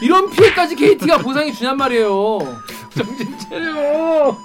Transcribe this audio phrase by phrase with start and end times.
[0.00, 2.38] 이런 피해까지 KT가 보상해 주냔 말이에요.
[2.96, 4.36] 정신 차려.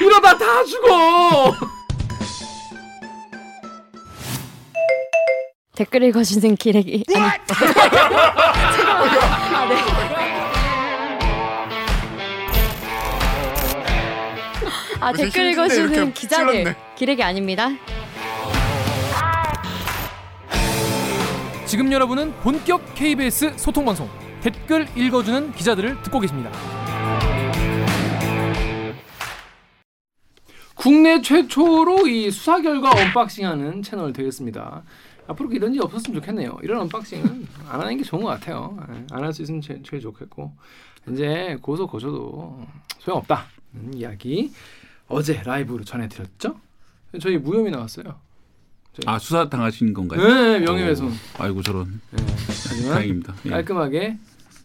[0.00, 1.54] 이러다 다 죽어.
[5.74, 7.38] 댓글 읽어주는 기레기 아니 아,
[9.68, 9.76] 네.
[15.00, 16.76] 아 댓글 힘든데 읽어주는 기자들 찔렀네.
[16.96, 17.70] 기레기 아닙니다.
[21.64, 24.08] 지금 여러분은 본격 KBS 소통 방송
[24.42, 26.50] 댓글 읽어주는 기자들을 듣고 계십니다.
[30.74, 34.82] 국내 최초로 이 수사 결과 unboxing하는 채널 되겠습니다.
[35.26, 36.56] 앞으로 이런 일이 없었으면 좋겠네요.
[36.62, 38.78] 이런 unboxing은 안 하는 게 좋은 것 같아요.
[39.12, 40.52] 안 할 수 있으면 제, 제일 좋겠고
[41.10, 42.66] 이제 고소 고소도
[42.98, 44.52] 소용없다는 이야기
[45.06, 46.58] 어제 라이브로 전해드렸죠.
[47.20, 48.04] 저희 무혐의 나왔어요.
[48.94, 49.02] 저희.
[49.06, 50.22] 아 수사 당하신 건가요?
[50.26, 51.08] 네, 명예훼손.
[51.08, 52.00] 오, 아이고 저런.
[52.10, 52.24] 네,
[52.68, 53.34] 하지만 다행입니다.
[53.46, 53.50] 예.
[53.50, 54.18] 깔끔하게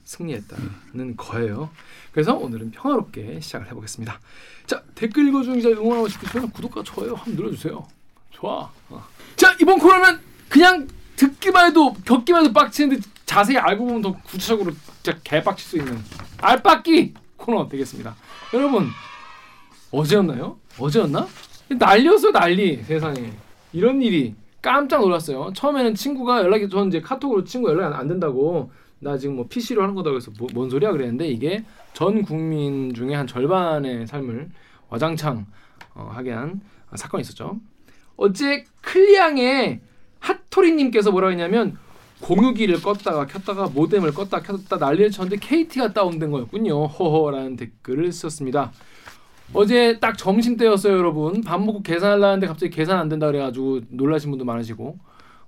[0.06, 1.70] 승리했다는 거예요.
[2.12, 4.20] 그래서 오늘은 평화롭게 시작을 해보겠습니다.
[4.66, 7.86] 자 댓글 읽어주는 기자 응원하고 싶으시면 구독과 좋아요 한번 눌러주세요.
[8.32, 8.70] 좋아.
[8.90, 9.04] 어.
[9.36, 14.72] 자 이번 코너는 그냥 듣기만 해도 겪기만 해도 빡치는데 자세히 알고 보면 더 구체적으로
[15.02, 16.00] 진짜 개빡칠 수 있는
[16.42, 18.16] 알빡기 코너 되겠습니다.
[18.54, 18.88] 여러분
[19.92, 20.58] 어제였나요?
[20.78, 21.28] 어제였나?
[21.70, 23.34] 난리였어요 난리 세상에
[23.74, 25.52] 이런 일이 깜짝 놀랐어요.
[25.54, 28.72] 처음에는 친구가 연락이 전 이제 카톡으로 친구 연락이 안- 안 된다고
[29.06, 33.14] 나 지금 뭐 PC로 하는 거다 그래서 뭐, 뭔 소리야 그랬는데 이게 전 국민 중에
[33.14, 34.50] 한 절반의 삶을
[34.90, 35.46] 와장창
[35.94, 36.60] 어, 하게 한
[36.96, 37.60] 사건이 있었죠.
[38.18, 39.82] 어제 클리앙의
[40.20, 41.78] 핫토리님께서 뭐라고 했냐면
[42.22, 46.88] 공유기를 껐다가 켰다가 모뎀을 껐다 켰다 난리를 쳤는데 KT가 다운된 거였군요.
[46.88, 48.72] 허허라는 댓글을 썼습니다.
[49.54, 51.42] 어제 딱 점심 때였어요, 여러분.
[51.42, 54.98] 밥 먹고 계산하려는데 갑자기 계산 안 된다 그래가지고 놀라신 분도 많으시고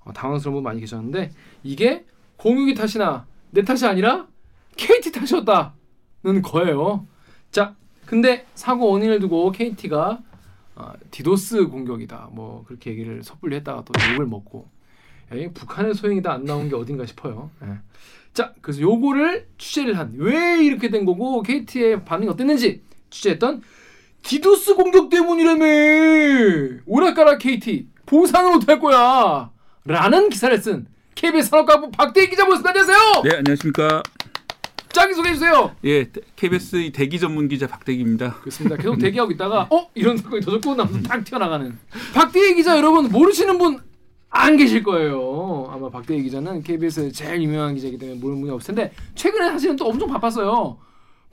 [0.01, 1.31] 어, 당황스러운 분 많이 계셨는데
[1.63, 4.27] 이게 공유기 탓이나 내 탓이 아니라
[4.75, 7.07] KT 탓이었다는 거예요.
[7.51, 10.19] 자, 근데 사고 원인을 두고 KT가
[10.75, 12.29] 아, 디도스 공격이다.
[12.31, 14.67] 뭐 그렇게 얘기를 섣불리 했다가 또 욕을 먹고
[15.33, 17.49] 에이, 북한의 소행이다 안 나온 게 어딘가 싶어요.
[17.63, 17.67] 예.
[18.33, 23.61] 자, 그래서 요거를 취재를 한 왜 이렇게 된 거고 KT의 반응이 어땠는지 취재했던
[24.23, 29.51] 디도스 공격 때문이라며 오락가락 KT 보상을 못할 거야
[29.85, 32.97] 라는 기사를 쓴 KBS 산업가부 박대희 기자 모습 안녕하세요.
[33.23, 34.03] 네 안녕하십니까.
[34.89, 35.75] 자기 소개해 주세요.
[35.83, 36.05] 예
[36.35, 38.35] KBS 이 대기 전문 기자 박대기입니다.
[38.35, 38.77] 그렇습니다.
[38.77, 41.75] 계속 대기하고 있다가 어 이런 사건이 터졌고 나면서 딱 튀어나가는
[42.13, 43.87] 박대희 기자 여러분 모르시는 분
[44.29, 45.69] 안 계실 거예요.
[45.71, 49.87] 아마 박대희 기자는 KBS 제일 유명한 기자이기 때문에 모르는 분이 없을 텐데 최근에 사실은 또
[49.87, 50.77] 엄청 바빴어요.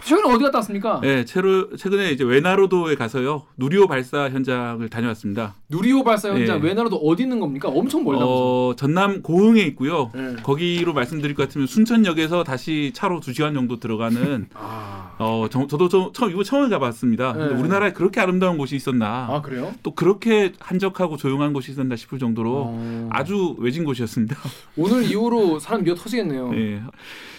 [0.03, 1.01] 최근에 어디 갔다 왔습니까?
[1.05, 5.55] 예 최로, 최근에 이제 외나로도에 가서요 누리호 발사 현장을 다녀왔습니다.
[5.71, 6.69] 누리호 발사 현장 예.
[6.69, 7.69] 외나라도 어디 있는 겁니까?
[7.69, 8.33] 엄청 멀다면서.
[8.33, 10.11] 어, 전남 고흥에 있고요.
[10.15, 10.37] 네.
[10.43, 15.89] 거기로 말씀드릴 것 같으면 순천역에서 다시 차로 2 시간 정도 들어가는 아, 어 저, 저도
[15.89, 17.33] 좀 처음 이거 처음 가봤습니다.
[17.33, 17.61] 근데 네.
[17.61, 19.29] 우리나라에 그렇게 아름다운 곳이 있었나?
[19.31, 19.73] 아 그래요?
[19.83, 23.09] 또 그렇게 한적하고 조용한 곳이 있었나 싶을 정도로 어.
[23.11, 24.37] 아주 외진 곳이었습니다.
[24.77, 26.51] 오늘 이후로 사람 미어 터지겠네요.
[26.57, 26.83] 예.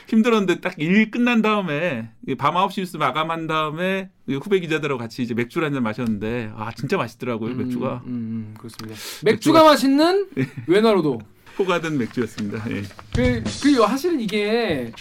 [0.08, 5.66] 힘들었는데 딱 일 끝난 다음에 밤 9시 뉴스 마감한 다음에 후배 기자들하고 같이 이제 맥주를
[5.66, 8.96] 한 잔 마셨는데 아 진짜 맛있더라고요 음, 맥주가 음, 음, 그렇습니다.
[9.24, 10.28] 맥주가 맛있는
[10.68, 11.20] 외나로도.
[11.58, 12.70] 포가든 맥주였습니다.
[12.70, 12.82] 예.
[13.16, 14.92] 그, 그 사실은 이게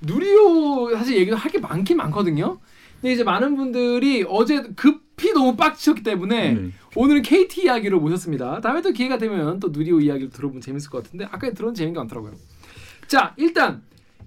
[0.00, 2.58] 누리호 사실 얘기도 할 게 많긴 많거든요.
[3.00, 6.70] 근데 이제 많은 분들이 어제 급히 너무 빡치셨기 때문에 네.
[6.94, 8.60] 오늘은 KT 이야기로 모셨습니다.
[8.60, 12.32] 다음에 또 기회가 되면 또 누리호 이야기를 들어보면 재밌을 것 같은데 아까 들은 재미가 많더라고요.
[13.08, 13.82] 자 일단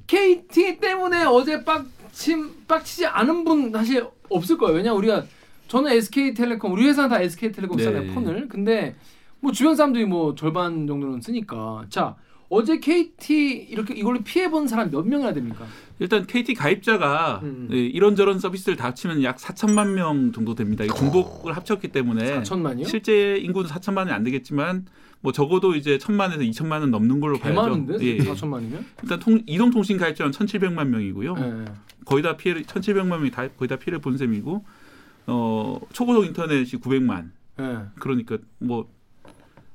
[0.07, 4.75] KT 때문에 어제 빡침 빡치지 않은 분 사실 없을 거예요.
[4.75, 5.25] 왜냐 우리가
[5.67, 8.13] 저는 SK텔레콤 우리 회사는 다 SK텔레콤 쓰잖아요 네.
[8.13, 8.47] 폰을.
[8.47, 8.95] 근데
[9.39, 12.15] 뭐 주변 사람들이 뭐 절반 정도는 쓰니까 자
[12.49, 15.65] 어제 KT 이렇게 이걸로 피해 본 사람 몇 명이나 됩니까?
[15.99, 17.67] 일단 KT 가입자가 음.
[17.73, 20.85] 예, 이런저런 서비스를 다 합치면 약 4천만 명 정도 됩니다.
[20.85, 22.87] 이 중복을 합쳤기 때문에 4천만이요?
[22.87, 24.85] 실제 인구는 4천만이 안 되겠지만
[25.27, 27.61] 뭐 적어도 이제 천만에서 2천만은 넘는 걸로 개 봐야죠.
[27.61, 28.17] 많은데 예, 예.
[28.19, 28.81] 4천만이면?
[29.03, 31.33] 일단 통, 이동통신 가입자는 1,700만 명이고요.
[31.35, 31.65] 네.
[32.05, 34.63] 거의 다 피해를 1,700만 명이 다 거의 다 피해를 본 셈이고
[35.27, 37.31] 어 초고속 인터넷이 900만.
[37.57, 37.77] 네.
[37.99, 38.87] 그러니까 뭐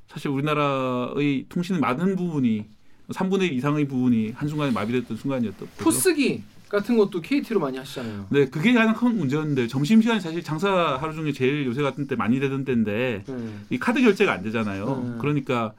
[0.07, 2.65] 사실 우리나라의 통신의 많은 부분이
[3.09, 5.67] 3분의 1 이상의 부분이 한순간에 마비됐던 순간이었던.
[5.77, 6.41] 포스기
[6.73, 8.25] 같은 것도 KT로 많이 하시잖아요.
[8.31, 12.15] 네, 그게 가장 큰 문제였는데 점심 시간이 사실 장사 하루 중에 제일 요새 같은 때
[12.15, 13.53] 많이 되던 때인데 네.
[13.69, 15.03] 이 카드 결제가 안 되잖아요.
[15.05, 15.17] 네.
[15.19, 15.73] 그러니까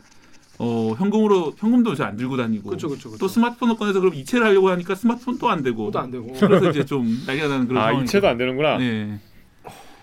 [0.60, 3.18] 어 현금으로 현금도 요새 안 들고 다니고 그렇죠, 그렇죠, 그렇죠.
[3.18, 6.32] 또 스마트폰을 꺼내서 그럼 이체를 하려고 하니까 스마트폰 또 안 되고 또 안 되고.
[6.38, 8.78] 그래서 이제 좀 난리가 나는 그런 아 상황이 이체도 안 되는구나.
[8.78, 9.18] 네.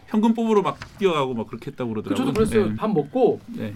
[0.08, 2.26] 현금 뽑으러 막 뛰어가고 막 그렇게 했다고 그 그러더라고요.
[2.26, 2.70] 저도 그랬어요.
[2.72, 2.76] 네.
[2.76, 3.74] 밥 먹고 네.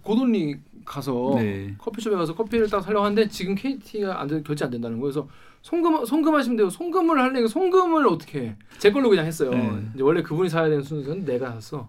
[0.00, 0.56] 고돈리
[0.86, 1.74] 가서 네.
[1.76, 5.12] 커피숍에 가서 커피를 딱 사려고 하는데 지금 KT가 안 되, 결제 안 된다는 거예요.
[5.12, 5.28] 그래서
[5.62, 6.70] 송금 송금하시면 돼요.
[6.70, 8.56] 송금을 하려니까 송금을 어떻게 해?
[8.78, 9.50] 제 걸로 그냥 했어요.
[9.50, 9.82] 네.
[9.94, 11.88] 이제 원래 그분이 사야 되는 순서는 내가 샀어.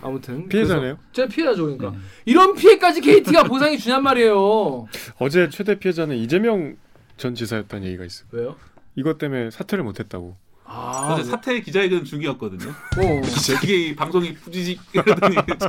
[0.00, 0.98] 아무튼 피해자네요.
[1.12, 1.98] 제가 피해자죠, 그러니까 네.
[2.24, 4.86] 이런 피해까지 KT가 보상해 주냔 말이에요.
[5.18, 6.76] 어제 최대 피해자는 이재명
[7.16, 8.24] 전 지사였다는 얘기가 있어.
[8.24, 8.56] 요 왜요?
[8.94, 10.36] 이것 때문에 사퇴를 못했다고.
[10.64, 12.70] 아, 어제 사퇴 기자회견 중이었거든요.
[12.70, 13.22] 어.
[13.64, 15.68] 이게 이 방송이 부지직 이러더니 이제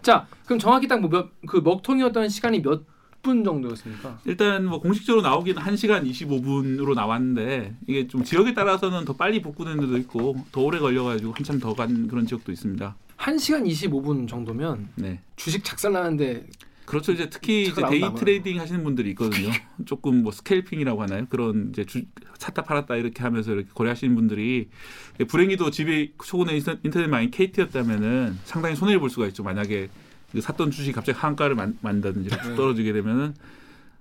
[0.00, 2.82] 자, 그럼 정확히 딱 뭐몇그 먹통이었던 시간이 몇
[3.22, 4.20] 분 정도였습니까?
[4.26, 9.96] 일단 뭐 공식적으로 나오기는 1시간 25분으로 나왔는데 이게 좀 지역에 따라서는 더 빨리 복구된 데도
[9.98, 12.96] 있고 더 오래 걸려가지고 한참 더 간 그런 지역도 있습니다.
[13.18, 15.20] 1시간 25분 정도면 네.
[15.36, 16.46] 주식 작살나는데
[16.86, 17.12] 그렇죠.
[17.12, 18.00] 이제 특히 이제 day.
[18.14, 19.50] trading 하시는 분들이 있거든요.
[19.84, 21.26] 조금 뭐 scalping이라고 하나요?
[21.28, 22.02] 그런 이제 주,
[22.38, 24.70] 샀다 팔았다 이렇게 하면서 이렇게 거래하시는 분들이
[25.28, 29.42] 불행히도 집에 인터- 인터넷 많이 KT였다면은 상당히 손해를 볼 수가 있죠.
[29.42, 32.56] 만약에 그 샀던 주식이 갑자기 하한가를 만, 만다든지 뚝 네.
[32.56, 33.34] 떨어지게 되면은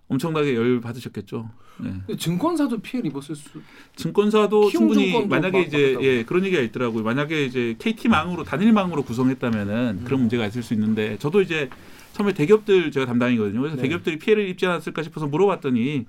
[0.10, 1.50] 엄청나게 열 받으셨겠죠.
[1.80, 2.18] 네.
[2.18, 3.62] 증권사도 피해를 입었을 수.
[3.96, 5.98] 증권사도 충분히 만약에 막 이제.
[6.02, 7.04] 예 그런 얘기가 있더라고요.
[7.04, 10.22] 만약에 이제 KT망으로 단일 망으로 구성했다면은 그런 음.
[10.22, 11.70] 문제가 있을 수 있는데 저도 이제
[12.18, 13.60] 처음에 대기업들 제가 담당이거든요.
[13.60, 13.84] 그래서 네.
[13.84, 16.06] 대기업들이 피해를 입지 않았을까 싶어서 물어봤더니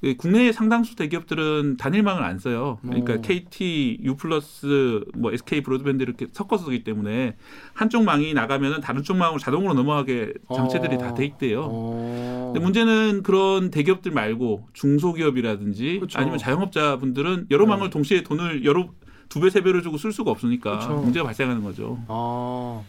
[0.00, 2.78] 그 국내 상당수 대기업들은 단일망을 안 써요.
[2.82, 3.20] 그러니까 오.
[3.20, 7.36] KT, U 플러스, 뭐 SK 브로드밴드 이렇게 섞어서 쓰기 때문에
[7.74, 10.98] 한쪽 망이 나가면은 다른 쪽 망으로 자동으로 넘어가게 장치들이 어.
[10.98, 11.68] 다돼 있대요.
[11.70, 12.50] 어.
[12.52, 16.18] 근데 문제는 그런 대기업들 말고 중소기업이라든지 그쵸.
[16.18, 17.68] 아니면 자영업자분들은 여러 네.
[17.70, 18.88] 망을 동시에 돈을 여러
[19.28, 20.94] 두 배 세 배를 주고 쓸 수가 없으니까 그쵸.
[21.00, 21.98] 문제가 발생하는 거죠.
[22.08, 22.82] 아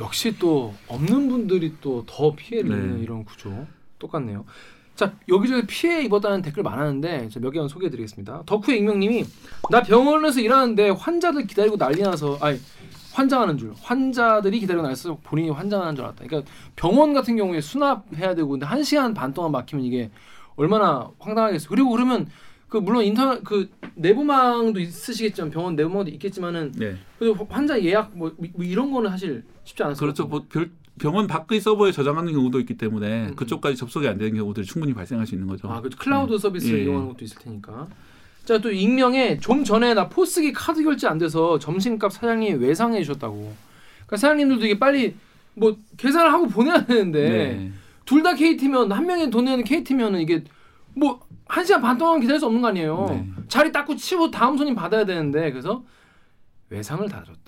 [0.00, 2.76] 역시 또 없는 분들이 또 더 피해를 네.
[2.76, 3.66] 입는 이런 구조
[3.98, 4.44] 똑같네요.
[4.94, 8.42] 자 여기저기 피해 입었다는 댓글 많았는데 몇 개만 소개해드리겠습니다.
[8.46, 9.24] 덕후의 익명님이
[9.70, 12.60] 나 병원에서 일하는데 환자들 기다리고 난리나서 아니
[13.12, 16.24] 환장하는 줄 환자들이 기다리고 나서 본인이 환장하는 줄 알았다.
[16.26, 20.10] 그러니까 병원 같은 경우에 수납해야 되고 근데 한 시간 반 동안 막히면 이게
[20.56, 21.68] 얼마나 황당하겠어요.
[21.68, 22.28] 그리고 그러면
[22.68, 26.96] 그 물론 인터넷 그 내부망도 있으시겠지만 병원 내부망도 있겠지만은 네.
[27.18, 30.24] 그래도 환자 예약 뭐, 뭐 이런 거는 사실 쉽지 않았을 그렇죠.
[30.26, 33.34] 뭐 별- 병원 밖의 서버에 저장하는 경우도 있기 때문에 음.
[33.36, 35.68] 그쪽까지 접속이 안 되는 경우들이 충분히 발생할 수 있는 거죠.
[35.68, 36.84] 아, 그 클라우드 서비스를 예.
[36.84, 37.88] 이용하는 것도 있을 테니까.
[38.44, 43.54] 자, 또 익명에 좀 전에 나 포스기 카드 결제 안 돼서 점심값 사장님이 외상해 주셨다고.
[44.06, 45.16] 그러니까 사장님들도 이게 빨리
[45.54, 47.72] 뭐 계산을 하고 보내야 되는데 네.
[48.04, 50.44] 둘다 KT면 한 명이 돈 내는 KT면은 이게
[50.94, 53.06] 뭐 한 시간 반 동안 기다릴 수 없는 거 아니에요.
[53.10, 53.28] 네.
[53.48, 55.84] 자리 닦고 치고 다음 손님 받아야 되는데 그래서
[56.70, 57.43] 외상을 다 줬다.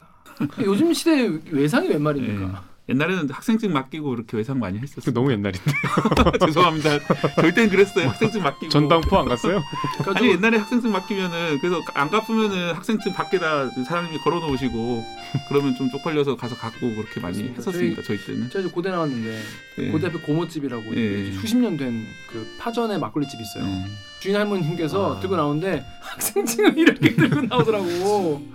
[0.65, 2.65] 요즘 시대에 외상이 웬 말입니까?
[2.89, 5.13] 옛날에는 학생증 맡기고 이렇게 외상 많이 그 했었어요.
[5.13, 5.59] 너무 옛날인데.
[6.47, 6.91] 죄송합니다.
[7.35, 8.11] 저희 때는 그랬어요.
[8.11, 8.69] 학생증 맡기고.
[8.69, 9.61] 전당포 안 갔어요?
[9.99, 15.05] 그러니까 아니 옛날에 학생증 맡기면은 그래서 안 갚으면은 학생증 밖에다 사장님이 걸어 놓으시고
[15.49, 17.57] 그러면 좀 쪽팔려서 가서 갖고 그렇게 많이 맞습니다.
[17.59, 18.03] 했었습니다.
[18.05, 18.51] 저희, 때는.
[18.51, 19.43] 제가 이제 고대 나왔는데
[19.79, 19.89] 예.
[19.91, 21.23] 고대 앞에 고모집이라고 예.
[21.29, 23.65] 이제 수십 년 된 그 파전의 막걸리 집이 있어요.
[23.65, 23.85] 네.
[24.21, 25.21] 주인 할머님께서 아.
[25.21, 28.47] 들고 나오는데 학생증을 이렇게 들고 나오더라고.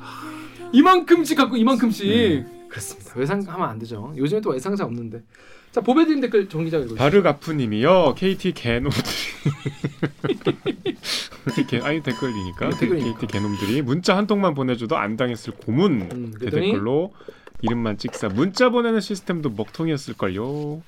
[0.73, 2.07] 이만큼씩 갖고 이만큼씩.
[2.07, 2.45] 네.
[2.69, 3.13] 그렇습니다.
[3.15, 4.13] 외상하면 안 되죠.
[4.15, 5.21] 요즘에 또 외상자 없는데.
[5.71, 7.09] 자 보배드림 댓글 정 기자가 읽어주세요.
[7.09, 8.15] 바르가프님이요.
[8.17, 9.01] KT 개놈들이.
[11.83, 12.69] 아니 댓글이니까.
[12.69, 13.19] 네, 댓글이니까.
[13.19, 16.09] KT 개놈들이 문자 한 통만 보내줘도 안 당했을 고문.
[16.11, 17.13] 음, 그 댓글로
[17.61, 20.81] 이름만 찍사 문자 보내는 시스템도 먹통이었을 걸요.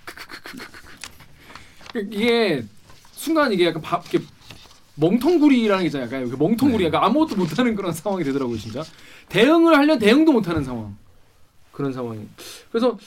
[1.95, 2.63] 이게
[3.11, 4.25] 순간 이게 약간 바, 이렇게
[4.95, 6.07] 멍텅구리라는 게 있잖아요.
[6.07, 6.87] 약간 멍텅구리, 네.
[6.87, 8.83] 약간 아무것도 못하는 그런 상황이 되더라고요, 진짜.
[9.29, 10.95] 대응을 하려 대응도 못하는 상황.
[11.71, 12.21] 그런 상황이.
[12.71, 12.97] 그래서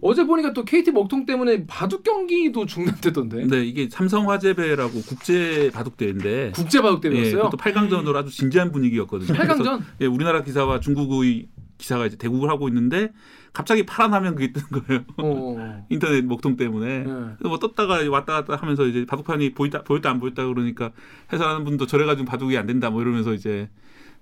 [0.00, 3.46] 어제 보니까 또 KT 먹통 때문에 바둑 경기도 중단됐던데.
[3.46, 7.50] 네, 이게 삼성화재배라고 국제 바둑대회인데 국제 바둑 예, 대회였어요.
[7.50, 9.32] 그것도 8강전으로 아주 진지한 분위기였거든요.
[9.36, 9.82] 그래서 8강전.
[10.00, 11.48] 예, 우리나라 기사와 중국의
[11.78, 13.12] 기사가 이제 대국을 하고 있는데
[13.52, 15.04] 갑자기 파란하면 그게 뜨는 거예요.
[15.16, 15.86] 어.
[15.90, 16.86] 인터넷 먹통 때문에.
[17.00, 17.02] 예.
[17.04, 20.92] 그래서 뭐 떴다가 왔다 갔다 하면서 이제 바둑판이 보였다 보였다 안 보였다 그러니까
[21.32, 23.68] 해설하는 분도 저래가지고 바둑이 안 된다 뭐 이러면서 이제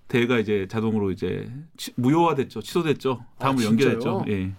[0.09, 4.25] 대회가 이제 자동으로 이제 치- 무효화됐죠, 취소됐죠, 다음으로 아, 연결했죠.
[4.25, 4.25] 진짜요?
[4.29, 4.53] 예.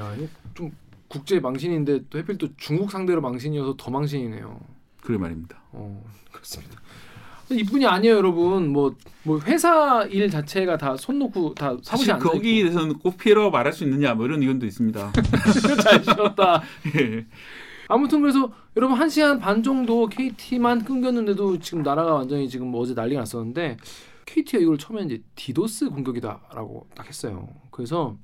[0.00, 0.14] 야,
[0.54, 0.70] 좀
[1.08, 4.58] 국제 망신인데 또 하필 또 중국 상대로 망신이어서 더 망신이네요.
[5.02, 5.60] 그래 말입니다.
[5.72, 6.80] 어, 그렇습니다.
[7.48, 8.70] 이뿐이 아니에요, 여러분.
[8.72, 13.52] 뭐, 뭐 회사 일 자체가 다 손 놓고 다 사무실 앉아 거기에 대해서는 꼭 피해라고
[13.52, 15.12] 말할 수 있느냐 뭐 이런 의견도 있습니다.
[15.84, 16.62] 잘 쉬었다.
[16.98, 17.24] 예.
[17.86, 22.94] 아무튼 그래서 여러분 한 시간 반 정도 KT만 끊겼는데도 지금 나라가 완전히 지금 뭐 어제
[22.94, 23.76] 난리가 났었는데
[24.26, 27.48] KT가 이걸 처음에 이제 디도스 공격이다라고 딱 했어요.
[27.70, 28.16] 그래서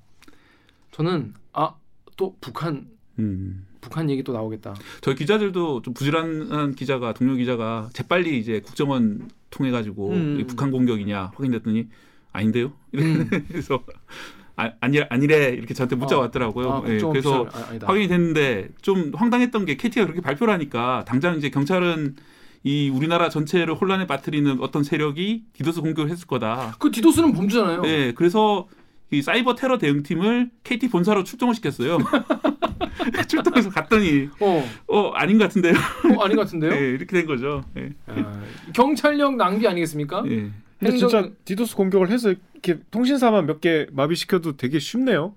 [0.90, 1.74] 저는 아
[2.16, 3.66] 또 북한 음.
[3.80, 4.74] 북한 얘기 또 나오겠다.
[5.00, 10.44] 저희 기자들도 좀 부지런한 기자가 동료 기자가 재빨리 이제 국정원 통해 가지고 음.
[10.46, 11.88] 북한 공격이냐 확인됐더니
[12.32, 12.72] 아닌데요.
[12.94, 13.28] 음.
[13.48, 13.82] 그래서
[14.54, 16.70] 아, 아니 아니래 이렇게 저한테 문자 아, 가 왔더라고요.
[16.70, 17.78] 아, 예, 그래서 아.
[17.82, 22.16] 확인이 됐는데 좀 황당했던 게 KT가 그렇게 발표를 하니까 당장 이제 경찰은
[22.64, 26.76] 이 우리나라 전체를 혼란에 빠뜨리는 어떤 세력이 디도스 공격을 했을 거다.
[26.78, 27.82] 그 디도스는 범죄잖아요.
[27.82, 28.68] 네, 그래서
[29.10, 31.98] 이 사이버 테러 대응팀을 KT 본사로 출동을 시켰어요.
[33.28, 35.74] 출동해서 갔더니 어, 어 아닌 것 같은데요.
[36.16, 36.70] 어, 아닌 것 같은데요.
[36.74, 37.64] 네, 이렇게 된 거죠.
[37.74, 37.90] 네.
[38.06, 38.40] 아,
[38.72, 40.22] 경찰력 낭비 아니겠습니까?
[40.26, 40.50] 예.
[40.78, 45.34] 근데 행정- 진짜 디도스 공격을 해서 이렇게 통신사만 몇 개 마비시켜도 되게 쉽네요.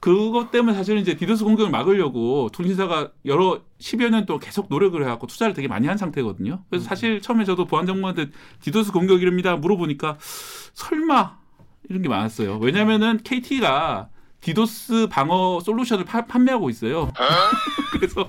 [0.00, 5.26] 그것 때문에 사실은 이제 디도스 공격을 막으려고 통신사가 여러 10여 년 동안 계속 노력을 해갖고
[5.26, 6.62] 투자를 되게 많이 한 상태거든요.
[6.70, 10.18] 그래서 사실 처음에 저도 보안정보한테 디도스 공격이랍니다 물어보니까
[10.74, 11.38] 설마
[11.88, 12.58] 이런 게 많았어요.
[12.58, 14.10] 왜냐면은 KT가
[14.46, 17.12] 디도스 방어 솔루션을 파- 판매하고 있어요.
[17.90, 18.24] 그래서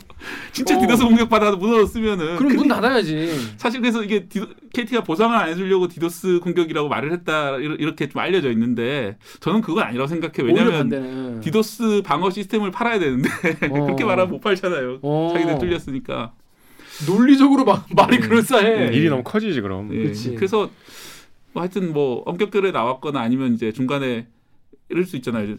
[0.52, 0.82] 진짜 어.
[0.82, 3.30] 디도스 공격 받아도 무너졌으면은 그럼 문 닫아야지.
[3.58, 8.50] 사실 그래서 이게 디도, KT가 보상을 안 해주려고 디도스 공격이라고 말을 했다 이렇게 좀 알려져
[8.52, 10.52] 있는데 저는 그건 아니라고 생각해요.
[10.52, 11.40] 오히려 왜냐하면.
[11.42, 13.30] 디도스 방어 시스템을 팔아야 되는데
[13.70, 13.84] 어.
[13.86, 14.98] 그렇게 말하면 못 팔잖아요.
[15.04, 15.30] 어.
[15.34, 16.34] 자기들 뚫렸으니까.
[17.06, 18.28] 논리적으로 막 말이 네.
[18.28, 18.88] 그럴싸해.
[18.92, 19.94] 일이 너무 커지지 그럼.
[19.94, 20.04] 예.
[20.06, 20.34] 그치.
[20.34, 20.72] 그래서
[21.54, 24.26] 뭐 하여튼 뭐 엉겁결에 나왔거나 아니면 이제 중간에
[24.90, 25.56] 이럴 수 있잖아요.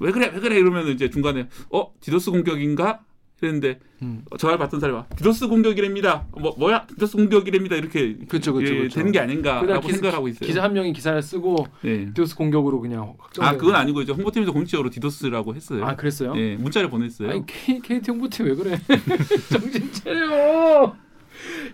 [0.00, 3.00] 왜 그래 왜 그래 이러면 이제 중간에 어 디도스 공격인가
[3.42, 4.22] 이랬는데 음.
[4.38, 6.26] 전화를 받던 사람이 와, 디도스 공격이랍니다.
[6.32, 8.88] 뭐 뭐야 디도스 공격이랍니다 이렇게 그렇죠, 그렇죠, 예.
[8.88, 10.46] 되는 게 아닌가라고 기사- 생각하고 있어요.
[10.46, 12.04] 기자 한 명이 기사를 쓰고 예.
[12.06, 13.14] 디도스 공격으로 그냥.
[13.38, 15.84] 아 그건 아니고 이제 홍보팀에서 공식적으로 디도스라고 했어요.
[15.86, 16.34] 아 그랬어요?
[16.36, 17.30] 예, 문자를 보냈어요.
[17.30, 18.78] 아니 K, KT 홍보팀 왜 그래?
[19.50, 20.94] 정신 차려.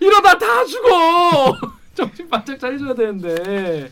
[0.01, 1.53] 이러다 다 죽어.
[1.95, 3.91] 정신 바짝 차려줘야 되는데.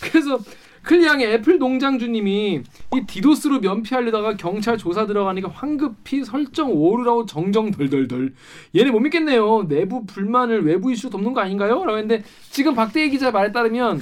[0.00, 0.38] 그래서
[0.82, 2.62] 클리앙의 애플 농장주님이
[2.94, 8.32] 이 디도스로 면피하려다가 경찰 조사 들어가니까 황급히 설정 오류라고 정정 덜덜덜.
[8.74, 9.66] 얘네 못 믿겠네요.
[9.68, 11.84] 내부 불만을 외부 이슈 덮는 거 아닌가요?
[11.84, 14.00] 라고 했는데 지금 박대기 기자 말에 따르면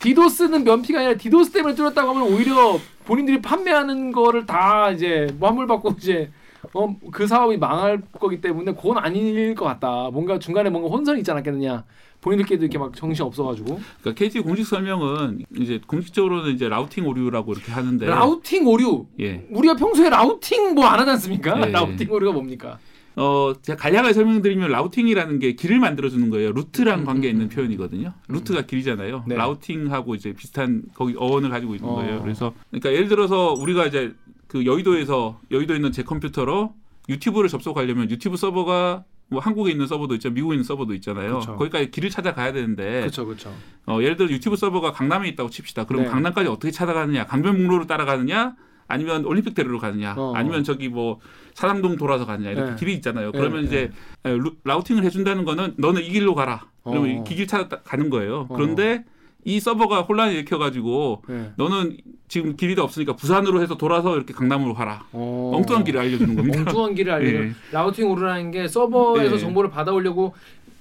[0.00, 5.96] 디도스는 면피가 아니라 디도스 때문에 뚫렸다고 하면 오히려 본인들이 판매하는 거를 다 이제 환불 받고
[5.98, 6.30] 이제
[6.74, 10.10] 어, 그 사업이 망할 거기 때문에 그건 아닐 것 같다.
[10.12, 11.84] 뭔가 중간에 뭔가 혼선이 있지 않았겠느냐.
[12.20, 17.70] 본인들끼리도 이렇게 막 정신 없어가지고 그러니까 KT 공식 설명은 이제 공식적으로는 이제 라우팅 오류라고 이렇게
[17.70, 19.06] 하는데 라우팅 오류.
[19.20, 19.46] 예.
[19.50, 21.54] 우리가 평소에 라우팅 뭐 안 하지 않습니까?
[21.66, 21.70] 네.
[21.70, 22.78] 라우팅 오류가 뭡니까?
[23.14, 26.50] 어, 제가 간략하게 설명드리면 라우팅이라는 게 길을 만들어 주는 거예요.
[26.52, 27.48] 루트랑 음, 관계 음, 있는 음.
[27.50, 28.12] 표현이거든요.
[28.28, 29.24] 루트가 길이잖아요.
[29.28, 29.36] 네.
[29.36, 31.94] 라우팅하고 이제 비슷한 거기 어원을 가지고 있는 어.
[31.96, 32.22] 거예요.
[32.22, 34.12] 그래서 그러니까 예를 들어서 우리가 이제
[34.48, 36.74] 그 여의도에서 여의도에 있는 제 컴퓨터로
[37.08, 41.40] 유튜브를 접속하려면 유튜브 서버가 뭐 한국에 있는 서버도 있죠, 미국에 있는 서버도 있잖아요.
[41.40, 41.56] 그쵸.
[41.56, 43.54] 거기까지 길을 찾아가야 되는데 그렇죠, 그렇죠.
[43.86, 45.84] 어, 예를 들어 유튜브 서버가 강남에 있다고 칩시다.
[45.84, 46.08] 그럼 네.
[46.08, 47.26] 강남까지 어떻게 찾아가느냐?
[47.26, 48.56] 강변북로로 따라가느냐?
[48.90, 50.14] 아니면 올림픽 대로로 가느냐?
[50.16, 50.32] 어.
[50.34, 51.20] 아니면 저기 뭐
[51.52, 52.52] 사당동 돌아서 가느냐?
[52.52, 52.76] 이렇게 네.
[52.76, 53.32] 길이 있잖아요.
[53.32, 53.66] 네, 그러면 네.
[53.66, 53.90] 이제
[54.24, 56.66] 루- 라우팅을 해준다는 거는 너는 이 길로 가라.
[56.84, 57.24] 그러면 어.
[57.30, 58.46] 이길 찾아 가는 거예요.
[58.48, 58.54] 어.
[58.56, 59.04] 그런데
[59.44, 61.52] 이 서버가 혼란을 일으켜가지고 네.
[61.56, 65.04] 너는 지금 길이 없으니까 부산으로 해서 돌아서 이렇게 강남으로 가라.
[65.12, 65.52] 어.
[65.54, 66.58] 엉뚱한 길을 알려주는 겁니다.
[66.60, 67.44] 엉뚱한 길을 알려.
[67.44, 67.52] 예.
[67.72, 69.38] 라우팅 오류라는 게 서버에서 예.
[69.38, 70.34] 정보를 받아오려고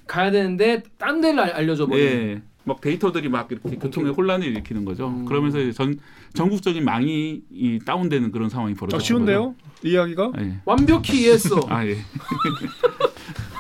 [0.08, 2.02] 가야 되는데 딴 데를 알- 알려줘 버려.
[2.02, 2.42] 예.
[2.64, 5.08] 막 데이터들이 막 이렇게 교통에 혼란을 일으키는 거죠.
[5.08, 5.24] 음.
[5.26, 5.98] 그러면서 이제 전
[6.34, 9.56] 전국적인 망이 이 다운되는 그런 상황이 아, 벌어지는 쉬운데요?
[9.86, 10.34] 이 이야기가?
[10.40, 10.58] 예.
[10.66, 11.62] 완벽히 이해했어.
[11.70, 11.96] 아 예.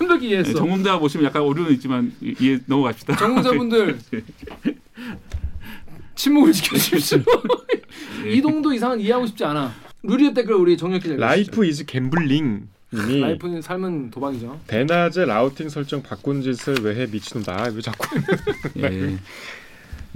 [0.02, 0.54] 완벽히 이해했어.
[0.56, 3.16] 전공자 보시면 약간 오류는 있지만 이- 이해 넘어갑시다.
[3.16, 3.98] 전공자분들
[6.16, 7.20] 침묵을 지켜주십시오.
[8.26, 8.32] 예.
[8.32, 9.74] 이동도 이상은 이해하고 싶지 않아.
[10.04, 11.16] 루리오 댓글 우리 정혁 기자.
[11.16, 14.60] Life is gambling 님이 life는 삶은 도박이죠.
[14.68, 17.70] 대낮에 라우팅 설정 바꾼 짓을 왜 해 미친놈다.
[17.74, 18.08] 왜 자꾸
[18.80, 19.18] 예.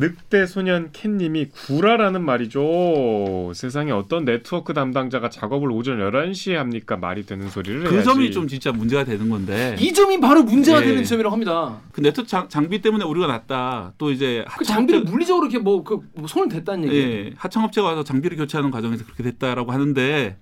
[0.05, 3.51] 늑대 소년 캔님이 구라라는 말이죠.
[3.53, 6.98] 세상에 어떤 네트워크 담당자가 작업을 오전 11시에 합니까?
[6.98, 8.05] 말이 되는 소리를 그 해야지.
[8.05, 9.75] 점이 좀 진짜 문제가 되는 건데.
[9.79, 10.86] 이 점이 바로 문제가 예.
[10.88, 11.77] 되는 지점이라고 합니다.
[11.91, 13.93] 그 네트워크 장, 장비 때문에 우리가 났다.
[14.00, 16.98] 또 이제 그 장비를 물리적으로 이렇게 뭐그 손을 댔다는 얘기.
[16.98, 20.36] 예, 하청업체가 와서 장비를 교체하는 과정에서 그렇게 됐다라고 하는데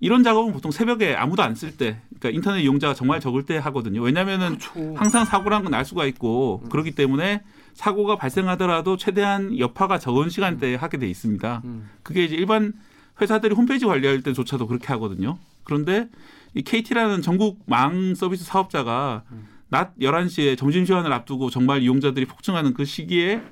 [0.00, 4.00] 이런 작업은 보통 새벽에 아무도 안 쓸 때, 그러니까 인터넷 이용자가 정말 적을 때 하거든요.
[4.00, 4.94] 왜냐하면은 그렇죠.
[4.96, 6.68] 항상 사고라는 건날 수가 있고 음.
[6.70, 7.42] 그렇기 때문에
[7.74, 11.62] 사고가 발생하더라도 최대한 여파가 적은 시간대에 하게 돼 있습니다.
[11.64, 11.90] 음.
[12.02, 12.72] 그게 이제 일반
[13.20, 15.38] 회사들이 홈페이지 관리할 때조차도 그렇게 하거든요.
[15.64, 16.08] 그런데
[16.54, 19.46] 이 KT라는 전국 망 서비스 사업자가 음.
[19.68, 23.42] 낮 11시에 점심시간을 앞두고 정말 이용자들이 폭증하는 그 시기에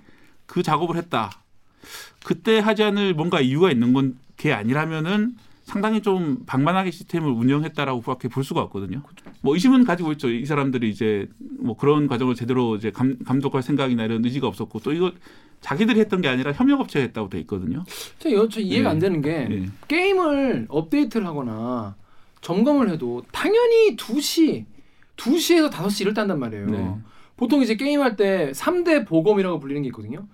[0.47, 1.31] 그 작업을 했다.
[2.25, 8.45] 그때 하지 않을 뭔가 이유가 있는 건 게 아니라면은 상당히 좀 방만하게 시스템을 운영했다라고밖에 볼
[8.45, 9.03] 수가 없거든요.
[9.43, 10.29] 뭐 의심은 가지고 있죠.
[10.29, 14.93] 이 사람들이 이제 뭐 그런 과정을 제대로 이제 감, 감독할 생각이나 이런 의지가 없었고 또
[14.93, 15.13] 이거
[15.61, 17.85] 자기들이 했던 게 아니라 협력업체가 했다고 돼 있거든요.
[18.19, 18.93] 저, 저 이해가 예.
[18.93, 19.65] 안 되는 게 예.
[19.89, 21.95] 게임을 업데이트를 하거나
[22.41, 24.65] 점검을 해도 당연히 2시,
[25.17, 26.67] 2시에서 5시 이럴 때 한단 말이에요.
[26.67, 26.95] 네.
[27.37, 30.27] 보통 이제 게임할 때 3대 보검이라고 불리는 게 있거든요.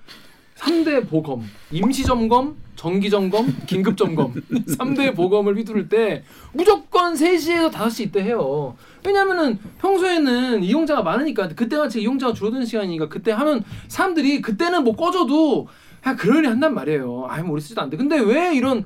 [0.58, 8.06] 3대 보검, 임시 점검, 정기 점검, 긴급 점검 3대 보검을 휘두를 때 무조건 3시에서 5시
[8.06, 8.76] 이때 해요.
[9.04, 15.68] 왜냐면은 평소에는 이용자가 많으니까 그때같이 이용자가 줄어드는 시간이니까 그때 하면 사람들이 그때는 뭐 꺼져도
[16.02, 17.26] 그냥 그러니 한단 말이에요.
[17.28, 18.84] 아이 뭐 우리 쓰지도 않는데 근데 왜 이런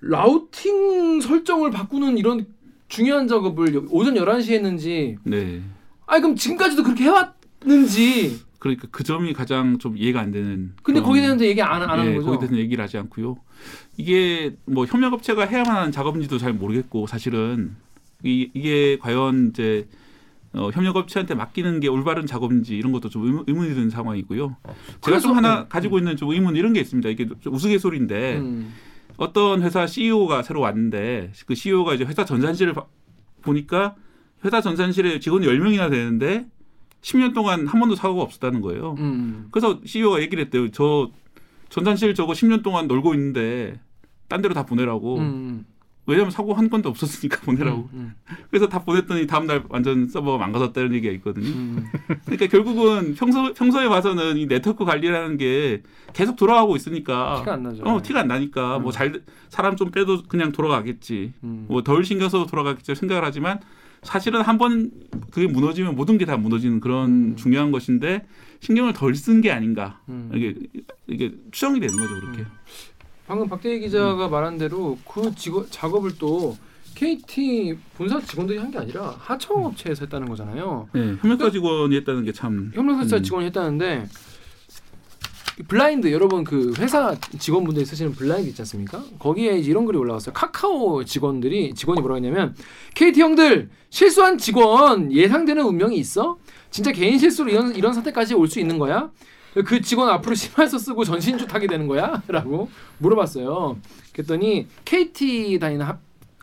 [0.00, 2.46] 라우팅 설정을 바꾸는 이런
[2.88, 5.62] 중요한 작업을 오전 11시에 했는지 네.
[6.06, 10.72] 아니 그럼 지금까지도 그렇게 해왔는지 그러니까 그 점이 가장 좀 이해가 안 되는.
[10.82, 12.24] 근데 거기에 대해서 얘기 안, 안 하는 예, 거죠?
[12.24, 13.36] 거기에 대해서는 얘기를 하지 않고요.
[13.98, 17.76] 이게 뭐 협력업체가 해야만 하는 작업인지도 잘 모르겠고 사실은
[18.22, 19.86] 이, 이게 과연 이제
[20.54, 24.56] 어, 협력업체한테 맡기는 게 올바른 작업인지 이런 것도 좀 의문, 의문이 드는 상황이고요.
[25.02, 25.66] 제가 좀 하나 네.
[25.68, 27.06] 가지고 있는 좀 의문 이런 게 있습니다.
[27.10, 28.72] 이게 좀 우스갯소리인데 음.
[29.18, 32.86] 어떤 회사 CEO가 새로 왔는데 그 CEO가 이제 회사 전산실을 봐-
[33.42, 33.94] 보니까
[34.42, 36.46] 회사 전산실에 직원이 10명이나 되는데
[37.04, 38.96] 10년 동안 한 번도 사고가 없었다는 거예요.
[38.98, 39.48] 음.
[39.50, 40.70] 그래서 CEO가 얘기를 했대요.
[40.70, 41.10] 저
[41.68, 43.78] 전산실 저거 10년 동안 놀고 있는데
[44.28, 45.18] 딴 데로 다 보내라고.
[45.18, 45.66] 음.
[46.06, 47.88] 왜냐면 사고 한 건도 없었으니까 보내라고.
[47.92, 48.14] 음.
[48.50, 51.46] 그래서 다 보냈더니 다음 날 완전 서버가 망가졌다는 얘기가 있거든요.
[51.48, 51.86] 음.
[52.24, 55.82] 그러니까 결국은 평소 평소에 봐서는 이 네트워크 관리라는 게
[56.12, 57.82] 계속 돌아가고 있으니까 티가 안 나죠.
[57.84, 58.82] 어 티가 안 나니까 음.
[58.82, 61.32] 뭐잘 사람 좀 빼도 그냥 돌아가겠지.
[61.42, 61.66] 음.
[61.68, 63.60] 뭐덜 신경 써도 돌아가겠지 생각을 하지만
[64.04, 64.90] 사실은 한 번
[65.30, 67.36] 그게 무너지면 모든 게 다 무너지는 그런 음.
[67.36, 68.24] 중요한 것인데
[68.60, 70.30] 신경을 덜 쓴 게 아닌가 음.
[70.34, 70.54] 이게
[71.06, 72.44] 이게 추정이 되는 거죠 그렇게.
[73.26, 76.56] 방금 박대희 기자가 말한 대로 그 직업, 작업을 또
[76.94, 80.88] KT 본사 직원들이 한 게 아니라 하청업체에서 했다는 거잖아요.
[80.92, 82.70] 네, 협력사 직원이 했다는 게 참.
[82.74, 83.22] 협력사 음.
[83.22, 84.06] 직원이 했다는데
[85.68, 89.02] 블라인드 여러분 그 회사 직원분들이 쓰시는 블라인드 있지 않습니까?
[89.20, 90.32] 거기에 이제 이런 글이 올라왔어요.
[90.32, 92.56] 카카오 직원들이 직원이 뭐라고 했냐면
[92.94, 96.38] KT 형들 실수한 직원 예상되는 운명이 있어?
[96.70, 99.10] 진짜 개인 실수로 이런 이런 사태까지 올 수 있는 거야?
[99.64, 102.20] 그 직원 앞으로 심할서 쓰고 전신주 타게 되는 거야?
[102.26, 102.68] 라고
[102.98, 103.78] 물어봤어요.
[104.12, 105.98] 그랬더니 KT 다니는 하-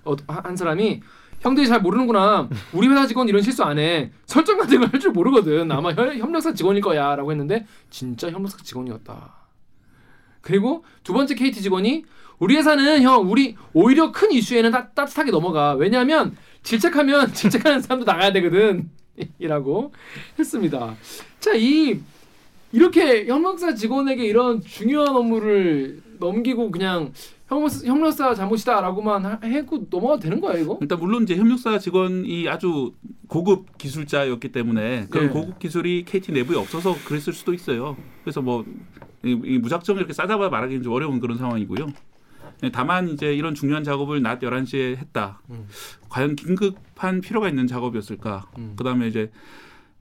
[0.05, 1.01] 어, 한 사람이
[1.41, 2.47] 형들이 잘 모르는구나.
[2.73, 4.11] 우리 회사 직원 이런 실수 안 해.
[4.25, 5.71] 설정 같은 걸 할 줄 모르거든.
[5.71, 9.35] 아마 혈- 협력사 직원일 거야 라고 했는데 진짜 협력사 직원이었다.
[10.41, 12.03] 그리고 두 번째 KT 직원이
[12.39, 15.73] 우리 회사는 형 우리 오히려 큰 이슈에는 따, 따뜻하게 넘어가.
[15.73, 18.89] 왜냐하면 질책하면 질책하는 사람도 나가야 되거든.
[19.39, 19.93] 이라고
[20.39, 20.95] 했습니다.
[21.39, 21.99] 자, 이
[22.71, 27.11] 이렇게 협력사 직원에게 이런 중요한 업무를 넘기고 그냥
[27.51, 30.77] 협력사, 협력사 잘못이다라고만 하- 해고 넘어가도 되는 거야 이거?
[30.81, 32.93] 일단 물론 이제 협력사 직원이 아주
[33.27, 35.33] 고급 기술자였기 때문에 그런 네.
[35.33, 37.97] 고급 기술이 KT 내부에 없어서 그랬을 수도 있어요.
[38.23, 38.65] 그래서 뭐
[39.23, 41.87] 이, 이 무작정 이렇게 싸잡아 말하기는 좀 어려운 그런 상황이고요.
[42.61, 45.41] 네, 다만 이제 이런 중요한 작업을 낮 11시에 했다.
[45.49, 45.67] 음.
[46.09, 48.49] 과연 긴급한 필요가 있는 작업이었을까?
[48.59, 48.73] 음.
[48.77, 49.29] 그다음에 이제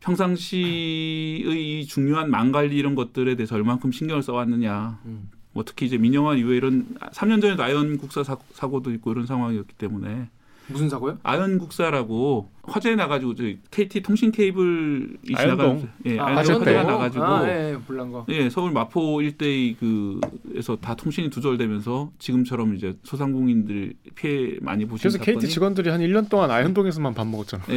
[0.00, 5.00] 평상시의 이 중요한 망 관리 이런 것들에 대해서 얼만큼 신경을 써왔느냐.
[5.06, 5.30] 음.
[5.61, 10.29] 뭐 특히 이제 민영화 이후에 이런 3년 전에도 아연국사 사- 사고도 있고 이런 상황이었기 때문에
[10.68, 11.18] 무슨 사고요?
[11.25, 15.81] 아연 국사라고 화재 나가지고 저희 KT 통신 케이블이 아연동.
[15.81, 16.83] 지나가면서 예, 아, 화재 화재가 때.
[16.85, 18.25] 나가지고 아, 예, 예, 불난 거.
[18.29, 25.18] 예, 서울 마포 일대의 그에서 다 통신이 두절되면서 지금처럼 이제 소상공인들 피해 많이 보신 그래서
[25.18, 27.64] 사건이 KT 직원들이 한 1년 동안 아현동에서만 밥 먹었잖아.
[27.70, 27.77] 예.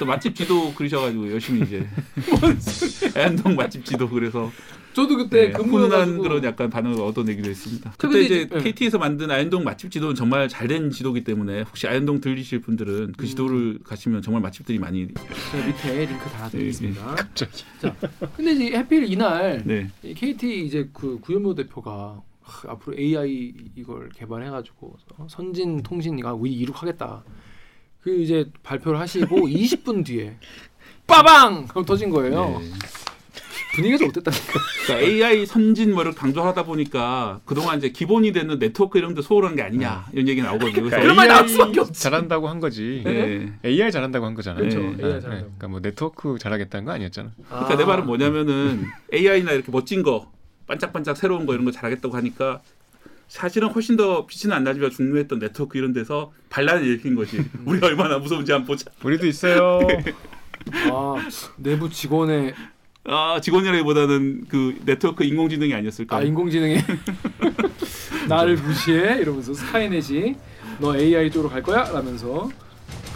[0.00, 1.86] 또 맛집 지도 그리셔 가지고 열심히 이제
[3.14, 4.50] 아연동 맛집 지도 그래서
[4.98, 7.92] 저도 그때 네, 훈훈한 그런 약간 반응을 얻어내기도 했습니다.
[7.96, 8.58] 저 그때 이제 네.
[8.58, 13.26] KT에서 만든 아현동 맛집 지도는 정말 잘된 지도기 때문에 혹시 아현동 들리실 분들은 그 음.
[13.26, 15.06] 지도를 가시면 정말 맛집들이 많이
[15.52, 17.14] 제가 밑에 링크 달아드리겠습니다.
[17.14, 17.64] 갑자기.
[18.36, 19.88] 근데 이제 하필 이날 네.
[20.02, 26.52] 이 KT 이제 그 구현모 대표가 하, 앞으로 AI 이걸 개발해가지고 어, 선진 통신이가 우리
[26.54, 27.22] 이룩하겠다.
[28.00, 30.36] 그 이제 발표를 하시고 20분 뒤에
[31.06, 32.58] 빠방 하고 터진 거예요.
[32.58, 32.70] 네.
[33.78, 34.52] 분위기가 좀 어땠답니까?
[34.86, 39.62] 그러니까 AI 선진 뭐를 강조하다 보니까 그동안 이제 기본이 되는 네트워크 이런 데 소홀한 게
[39.62, 40.72] 아니냐 이런 얘기 나오거든요.
[40.82, 42.02] 그래서 그런 말이 나올 수밖에 없지.
[42.02, 43.02] 잘한다고 한 거지.
[43.04, 43.52] 네.
[43.64, 44.58] AI 잘한다고 한 거잖아.
[44.58, 44.78] 그렇죠.
[44.80, 44.86] 네.
[44.86, 45.28] AI 네, 잘한다고.
[45.28, 47.30] 그러니까 뭐 네트워크 잘하겠다는 거 아니었잖아.
[47.48, 50.30] 그러니까 내 말은 뭐냐면은 AI나 이렇게 멋진 거
[50.66, 52.60] 반짝반짝 새로운 거 이런 거 잘하겠다고 하니까
[53.28, 57.44] 사실은 훨씬 더 빛은 안 나지만 중요했던 네트워크 이런 데서 반란을 일으킨 거지.
[57.64, 58.90] 우리가 얼마나 무서운지 한번 보자.
[59.04, 59.80] 우리도 있어요.
[60.90, 61.14] 아,
[61.56, 62.54] 내부 직원의
[63.08, 66.16] 아 직원이라기보다는 그 네트워크 인공지능이 아니었을까.
[66.16, 66.76] 아 인공지능이
[68.28, 70.36] 나를 무시해 이러면서 스카이넷이
[70.80, 71.84] 너 AI 쪽으로 갈 거야?
[71.90, 72.48] 라면서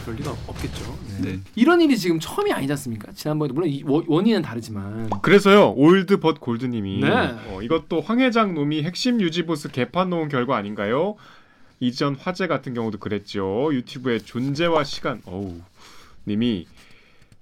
[0.03, 0.99] 그럴 리가 없겠죠.
[1.23, 1.39] 네.
[1.55, 3.13] 이런 일이 지금 처음이 아니지 않습니까?
[3.13, 7.09] 지난번에 물론 이 원- 원인은 다르지만 그래서요 Old but gold님이 네.
[7.11, 11.15] 어, 이것도 황 회장 놈이 핵심 유지 보수 개판 놓은 결과 아닌가요?
[11.79, 13.71] 이전 화재 같은 경우도 그랬죠.
[13.73, 15.61] 유튜브의 존재와 시간 어우
[16.27, 16.67] 님이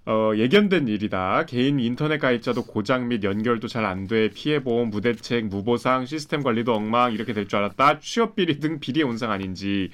[0.07, 1.45] 어, 예견된 일이다.
[1.47, 4.31] 개인 인터넷 가입자도 고장 및 연결도 잘 안 돼.
[4.31, 8.01] 피해 보험, 무대책, 무보상, 시스템 관리도 엉망 이렇게 될 줄 알았다.
[8.01, 9.91] 취업 비리 등 비리의 온상 아닌지.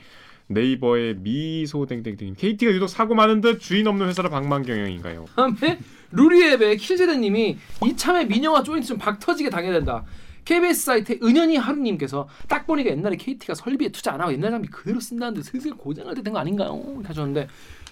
[0.48, 5.24] 네이버의 미소 땡땡땡님 KT가 유독 사고 많은 듯 주인 없는 회사라 방망 경영인가요?
[5.34, 5.78] 다음에
[6.12, 10.04] 루리앱의 킬제드님이 이참에 민영화 조인트 좀 박터지게 당해야 된다.
[10.44, 15.00] KBS 사이트 은연히 하루님께서 딱 보니까 옛날에 KT가 설비에 투자 안 하고 옛날 장비 그대로
[15.00, 16.80] 쓴다는데 슬슬 고장날 때된거 아닌가요?
[17.04, 17.48] 하셨는데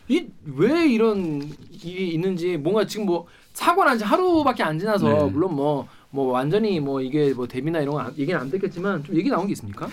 [0.09, 1.43] 이 왜 이런
[1.83, 5.31] 일이 있는지 뭔가 지금 뭐 사고 난 지 하루밖에 안 지나서 네.
[5.31, 9.31] 물론 뭐뭐 완전히 뭐 이게 뭐 대비나 이런 거 안- 얘기는 안 됐겠지만 좀 얘기
[9.31, 9.88] 나온 게 있습니까?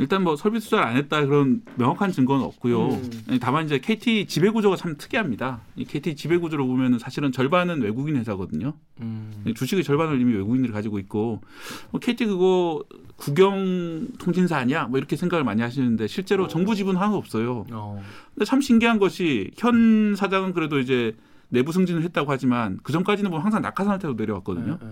[0.00, 2.88] 일단 뭐 설비 투자를 안 했다 그런 명확한 증거는 없고요.
[2.88, 3.38] 음.
[3.40, 5.60] 다만 이제 KT 지배 구조가 참 특이합니다.
[5.76, 8.72] 이 KT 지배 구조를 보면은 사실은 절반은 외국인 회사거든요.
[9.00, 9.44] 음.
[9.54, 11.42] 주식의 절반을 이미 외국인들이 가지고 있고
[11.90, 12.82] 뭐 KT 그거
[13.16, 14.86] 국영 통신사 아니야?
[14.86, 17.66] 뭐 이렇게 생각을 많이 하시는데 실제로 정부 지분 하나도 없어요.
[17.70, 18.02] 어.
[18.34, 21.14] 근데 참 신기한 것이 현 사장은 그래도 이제
[21.50, 24.78] 내부 승진을 했다고 하지만 그 전까지는 보면 항상 낙하산 상태로 내려왔거든요.
[24.82, 24.90] 예, 예.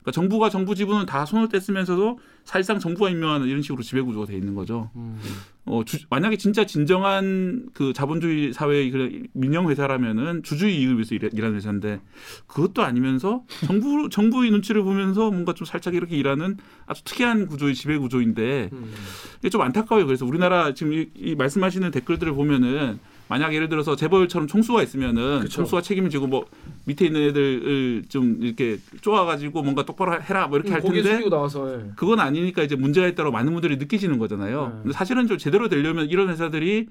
[0.00, 4.34] 그러니까 정부가 정부 지분은 다 손을 뗐으면서도 사실상 정부가 임명하는 이런 식으로 지배 구조가 돼
[4.34, 4.90] 있는 거죠.
[4.96, 5.18] 음.
[5.66, 8.90] 어, 주, 만약에 진짜 진정한 그 자본주의 사회의
[9.34, 12.00] 민영 회사라면은 주주의 이익을 위해서 일하, 일하는 회사인데
[12.46, 16.56] 그것도 아니면서 정부 정부의 눈치를 보면서 뭔가 좀 살짝 이렇게 일하는
[16.86, 18.94] 아주 특이한 구조의 지배 구조인데 음.
[19.40, 20.06] 이게 좀 안타까워요.
[20.06, 25.56] 그래서 우리나라 지금 이, 이 말씀하시는 댓글들을 보면은 만약 예를 들어서 재벌처럼 총수가 있으면은 그쵸.
[25.56, 26.46] 총수가 책임을 지고 뭐
[26.86, 31.72] 밑에 있는 애들을 좀 이렇게 쪼아가지고 뭔가 똑바로 해라 뭐 이렇게 할 고개 텐데 나와서
[31.72, 31.90] 예.
[31.96, 34.66] 그건 아니니까 이제 문제가 있다고 많은 분들이 느끼시는 거잖아요.
[34.66, 34.72] 네.
[34.82, 36.86] 근데 사실은 좀 제대로 되려면 이런 회사들이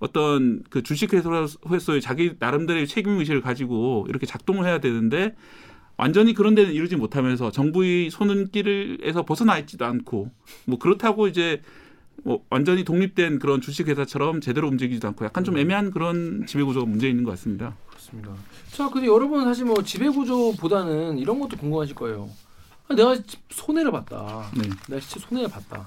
[0.00, 5.34] 어떤 그 주식 회사로서의 자기 나름대로의 책임 의식을 가지고 이렇게 작동을 해야 되는데
[5.96, 10.30] 완전히 그런 데는 이루지 못하면서 정부의 손길에서 벗어나 있지도 않고
[10.64, 11.60] 뭐 그렇다고 이제
[12.24, 16.86] 뭐 완전히 독립된 그런 주식 회사처럼 제대로 움직이지도 않고 약간 좀 애매한 그런 지배 구조가
[16.86, 17.74] 문제 있는 것 같습니다.
[17.88, 18.32] 그렇습니다.
[18.70, 22.30] 자, 근데 여러분 사실 뭐 지배 구조보다는 이런 것도 궁금하실 거예요.
[22.88, 23.16] 아, 내가
[23.50, 24.50] 손해를 봤다.
[24.54, 24.62] 네.
[24.88, 25.86] 내가 진짜 손해를 봤다.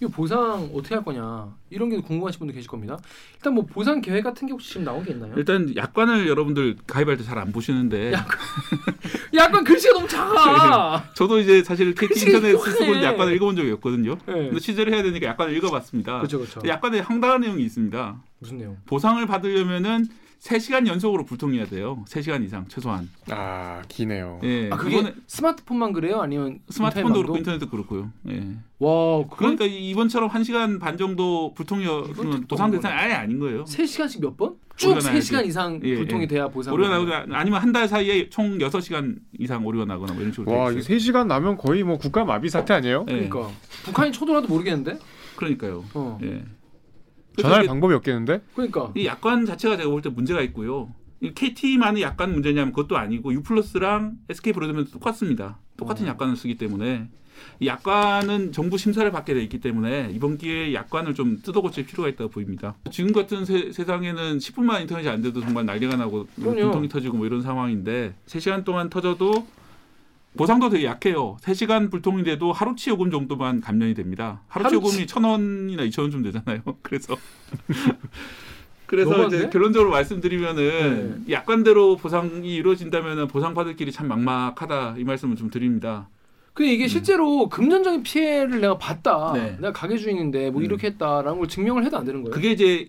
[0.00, 2.96] 이거 보상 어떻게 할 거냐 이런 게 궁금하신 분들 계실 겁니다.
[3.36, 5.32] 일단 뭐 보상 계획 같은 게 혹시 지금 나온 게 있나요?
[5.36, 8.38] 일단 약관을 여러분들 가입할 때 잘 안 보시는데 약간
[9.34, 11.04] 약간 글씨가 너무 작아.
[11.14, 12.56] 저도 이제 사실 KT 인터넷.
[12.56, 14.16] 쓰고 약관을 읽어본 적이 없거든요.
[14.26, 14.32] 네.
[14.34, 16.18] 근데 취재를 해야 되니까 약관을 읽어봤습니다.
[16.18, 16.60] 그렇죠, 그렇죠.
[16.66, 18.16] 약관에 황당한 내용이 있습니다.
[18.38, 18.76] 무슨 내용?
[18.86, 20.06] 보상을 받으려면은
[20.40, 22.04] 3시간 연속으로 불통해야 돼요.
[22.08, 23.08] 3시간 이상 최소한.
[23.28, 24.38] 아 기네요.
[24.44, 24.70] 예.
[24.70, 26.20] 아 그게 스마트폰만 그래요?
[26.20, 27.18] 아니면 스마트폰도?
[27.22, 28.10] 그렇고 인터넷도 그렇고요.
[28.30, 28.54] 예.
[28.78, 33.64] 와, 그건 그러니까 이번처럼 1시간 반 정도 불통이면 보상 특검 대상이 아예 아닌 거예요.
[33.64, 34.54] 3시간씩 몇 번?
[34.76, 35.32] 쭉 오류가 나야지.
[35.32, 36.26] 3시간 이상 예, 불통이 예.
[36.28, 36.72] 돼야 보상.
[36.72, 40.70] 오류가 나거나 아니면 한 달 사이에 총 6시간 이상 오류가 나거나 뭐 이런 식으로 와
[40.70, 40.82] 있어요.
[40.96, 43.04] 3시간 나면 거의 뭐 국가 마비 사태 아니에요?
[43.08, 43.28] 예.
[43.28, 43.50] 그러니까
[43.84, 44.98] 북한이 쳐들어도 모르겠는데.
[45.34, 45.84] 그러니까요.
[45.94, 46.18] 어.
[46.22, 46.44] 예.
[47.42, 48.42] 전할 방법이 없겠는데?
[48.54, 48.92] 그러니까.
[48.96, 50.92] 이 약관 자체가 제가 볼 때 문제가 있고요.
[51.20, 55.58] 이 KT만의 약관 문제냐면 그것도 아니고 유플러스랑 SK 브로드밴드 똑같습니다.
[55.76, 56.08] 똑같은 어.
[56.10, 57.08] 약관을 쓰기 때문에
[57.60, 62.30] 이 약관은 정부 심사를 받게 돼 있기 때문에 이번 기회에 약관을 좀 뜯어고칠 필요가 있다고
[62.30, 62.74] 보입니다.
[62.90, 66.60] 지금 같은 세, 세상에는 10분만 인터넷이 안 돼도 정말 난리가 나고 그럼요.
[66.62, 69.46] 분통이 터지고 뭐 이런 상황인데 3시간 동안 터져도
[70.38, 71.36] 보상도 되게 약해요.
[71.42, 74.42] 3시간 불통이 돼도 하루치 요금 정도만 감면이 됩니다.
[74.48, 74.86] 하루치 하루치?
[74.86, 76.62] 요금이 천 원이나 이천 원좀 되잖아요.
[76.82, 77.16] 그래서
[78.86, 79.36] 그래서 너무한데?
[79.36, 81.32] 이제 결론적으로 말씀드리면은 네.
[81.34, 86.08] 약관대로 보상이 이루어진다면은 보상 받을 길이 참 막막하다 이 말씀을 좀 드립니다.
[86.54, 89.32] 그 이게 실제로 금전적인 피해를 내가 봤다.
[89.32, 89.34] 음.
[89.34, 89.50] 네.
[89.56, 90.64] 내가 가게 주인인데 뭐 음.
[90.64, 92.34] 이렇게 했다라는 걸 증명을 해도 안 되는 거예요.
[92.34, 92.88] 그게 이제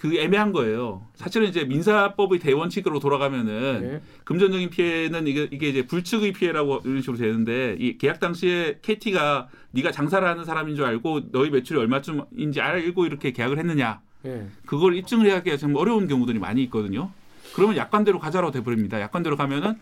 [0.00, 1.06] 그 애매한 거예요.
[1.14, 4.02] 사실은 이제 민사법의 대원칙으로 돌아가면은 네.
[4.24, 9.92] 금전적인 피해는 이게 이게 이제 불측의 피해라고 이런 식으로 되는데 이 계약 당시에 KT가 네가
[9.92, 14.48] 장사를 하는 사람인 줄 알고 너희 매출이 얼마쯤인지 알고 이렇게 계약을 했느냐 네.
[14.64, 17.10] 그걸 입증을 해야 하기가 좀 어려운 경우들이 많이 있거든요.
[17.54, 18.98] 그러면 약관대로 가자로 돼 버립니다.
[19.02, 19.74] 약관대로 가면은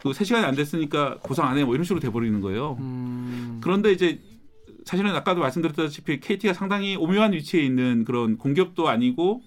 [0.00, 2.78] 그 3시간이 안 됐으니까 보상 안 해 뭐 이런 식으로 돼 버리는 거예요.
[2.80, 3.60] 음.
[3.62, 4.18] 그런데 이제
[4.84, 9.42] 사실은 아까도 말씀드렸다시피 KT가 상당히 오묘한 위치에 있는 그런 공기업도 아니고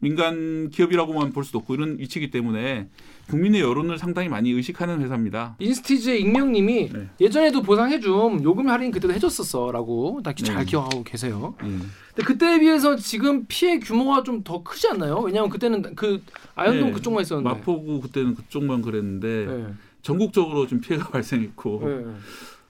[0.00, 2.88] 민간 기업이라고만 볼 수도 없고 이런 위치이기 때문에
[3.28, 5.56] 국민의 여론을 상당히 많이 의식하는 회사입니다.
[5.58, 7.08] 인스티즈의 익명님이 네.
[7.20, 10.64] 예전에도 보상해줌 요금 할인 그때도 해줬었어라고 다잘 네.
[10.64, 11.54] 기억하고 계세요.
[11.64, 11.66] 예.
[11.66, 15.18] 근데 그때에 비해서 지금 피해 규모가 좀 더 크지 않나요?
[15.18, 16.22] 왜냐하면 그때는 그
[16.54, 16.92] 아현동 네.
[16.92, 17.50] 그쪽만 있었는데.
[17.50, 19.66] 마포구 그때는 그쪽만 그랬는데 네.
[20.02, 22.04] 전국적으로 좀 피해가 발생했고 네.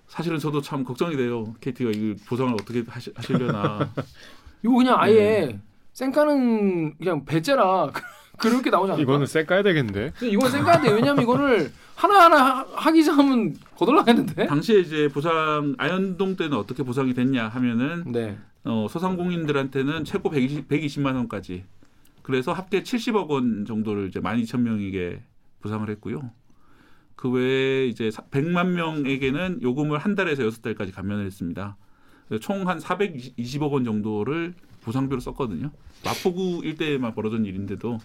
[0.08, 1.54] 사실은 저도 참 걱정이 돼요.
[1.60, 3.90] KT가 이 보상을 어떻게 하시, 하시려나.
[4.64, 5.14] 이거 그냥 아예
[5.46, 5.60] 네.
[5.92, 7.90] 쌩까는 그냥 배째라
[8.38, 9.02] 그렇게 나오지 않을까?
[9.02, 10.12] 이거는 쎄 까야 되겠는데?
[10.22, 10.90] 이건 쌩까야 돼.
[10.92, 14.46] 왜냐면 이거를 하나하나 하- 하기 시작하면 거덜나겠는데?
[14.46, 18.38] 당시에 이제 보상 아현동 때는 어떻게 보상이 됐냐 하면은 네.
[18.64, 21.64] 어, 소상공인들한테는 최고 120, 120만 원까지
[22.22, 25.18] 그래서 합계 70억 원 정도를 이제 12,000명에게
[25.60, 26.30] 보상을 했고요.
[27.18, 31.76] 그 외에 이제 100만 명에게는 요금을 한 달에서 여섯 달까지 감면을 했습니다.
[32.40, 35.72] 총 한 420억 원 정도를 보상비로 썼거든요.
[36.04, 37.98] 마포구 일대에만 벌어진 일인데도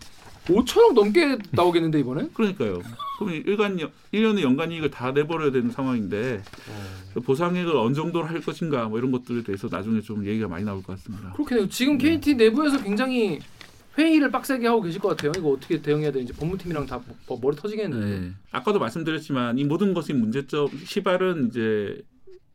[0.45, 2.27] 5천억 넘게 나오겠는데 이번에?
[2.33, 2.81] 그러니까요.
[3.19, 3.77] 그럼 일간
[4.11, 6.41] 1년의 연간 이익을 다 내버려야 되는 상황인데
[7.13, 10.81] 그 보상액을 어느 정도로 할 것인가 뭐 이런 것들에 대해서 나중에 좀 얘기가 많이 나올
[10.81, 11.33] 것 같습니다.
[11.33, 13.39] 그렇게 지금 KT 내부에서 굉장히
[13.97, 15.31] 회의를 빡세게 하고 계실 것 같아요.
[15.37, 18.19] 이거 어떻게 대응해야 되는지 법무팀이랑 다 뭐- 머리 터지겠는데.
[18.19, 18.31] 네.
[18.51, 22.01] 아까도 말씀드렸지만 이 모든 것의 문제점 시발은 이제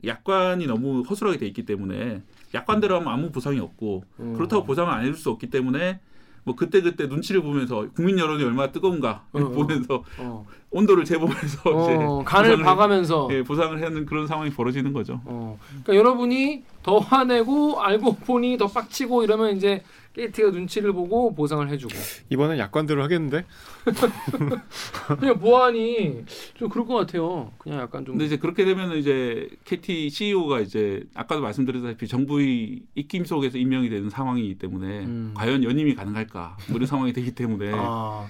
[0.05, 2.23] 약관이 너무 허술하게 돼 있기 때문에
[2.55, 4.35] 약관대로 하면 아무 보상이 없고 음.
[4.35, 6.01] 그렇다고 보상을 안 해줄 수 없기 때문에
[6.45, 9.49] 뭐 그때 그때 눈치를 보면서 국민 여론이 얼마나 뜨거운가 어, 어.
[9.51, 10.47] 보면서 어.
[10.71, 13.29] 온도를 재보면서 이제 어, 간을 보상을- 봐가면서.
[13.33, 15.21] 예, 보상을 하는 그런 상황이 벌어지는 거죠.
[15.25, 15.59] 어.
[15.69, 19.83] 그러니까 여러분이 더 화내고 알고 보니 더 빡치고 이러면 이제
[20.19, 21.95] KT가 눈치를 보고 보상을 해주고.
[22.31, 23.45] 이번엔 약관대로 하겠는데?
[25.21, 27.53] 그냥 보안이 좀 그럴 것 같아요.
[27.59, 28.15] 그냥 약간 좀.
[28.15, 34.11] 근데 이제 그렇게 되면 이제 KT CEO가 이제 아까도 말씀드렸다시피 정부의 입김 속에서 임명이 되는
[34.11, 35.35] 상황이기 때문에 음.
[35.37, 38.27] 과연 연임이 가능할까 뭐 이런 상황이 되기 때문에 아,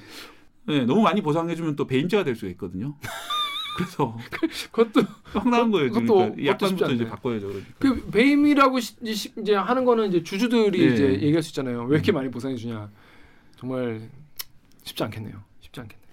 [0.66, 2.96] 네, 너무 많이 보상해주면 또 배임죄가 될 수가 있거든요.
[3.78, 4.16] 그래서
[4.72, 5.88] 그것도 황당한 거예요.
[5.92, 7.08] 지금 그것도- 그러니까 약관부터 이제.
[7.08, 7.46] 바꿔야죠.
[7.46, 7.70] 그러니까.
[7.78, 8.96] 그 배임이라고 시-
[9.36, 10.86] 이제, 하는 거는 이제 주주들이 예.
[10.92, 11.84] 이제 얘기할 수 있잖아요.
[11.84, 12.90] 왜 이렇게 많이 보상해 주냐.
[13.56, 14.00] 정말
[14.82, 15.36] 쉽지 않겠네요.
[15.60, 16.08] 쉽지 않겠네요.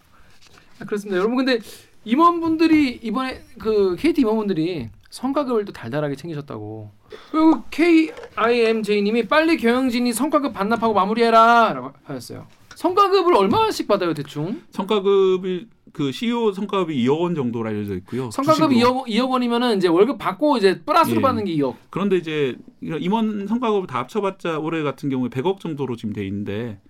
[0.80, 1.18] 아, 그렇습니다.
[1.18, 1.60] 여러분 근데
[2.04, 6.92] 임원분들이 이번에 그 KT 임원분들이 성과급을 또 달달하게 챙기셨다고.
[7.32, 12.46] 그리고 KIMJ님이 빨리 경영진이 성과급 반납하고 마무리해라라고 하셨어요.
[12.76, 14.62] 성과급을 얼마씩 받아요 대충?
[14.72, 18.30] 성과급이 그 CEO 성과급이 2억 원 정도로 알려져 있고요.
[18.30, 19.06] 성과급 주식으로.
[19.06, 21.22] 2억, 2억 원이면은 이제 월급 받고 이제 플러스로 예.
[21.22, 21.76] 받는 게 2억.
[21.90, 26.82] 그런데 이제 임원 성과급을 다 합쳐봤자 올해 같은 경우에 100억 정도로 지금 돼 있는데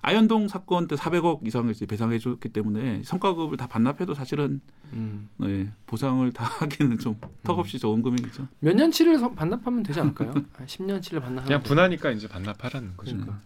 [0.00, 4.60] 아현동 사건 때 400억 이상을 배상해 줬기 때문에 성과급을 다 반납해도 사실은
[4.92, 5.28] 음.
[5.38, 8.46] 네, 보상을 다 하기는 좀 턱없이 적은 금액이죠.
[8.60, 10.34] 몇 년치를 서- 반납하면 되지 않을까요?
[10.52, 13.16] 한 10년치를 반납하면 그냥 분하니까 이제 반납하라는 거죠.
[13.16, 13.40] 그러니까.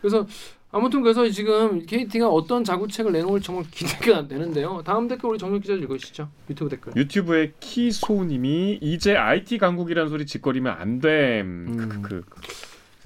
[0.00, 0.24] 그래서
[0.70, 4.82] 아무튼 그래서 지금 KT가 어떤 자구책을 내놓을지 정말 기대가 되는데요.
[4.84, 6.28] 다음 댓글 우리 정혁 기자 읽으시죠.
[6.50, 6.92] 유튜브 댓글.
[6.94, 11.46] 유튜브에 키소님이 이제 IT 강국이라는 소리 짓거리면 안 됨.
[11.68, 12.02] 음.
[12.02, 12.24] 그, 그,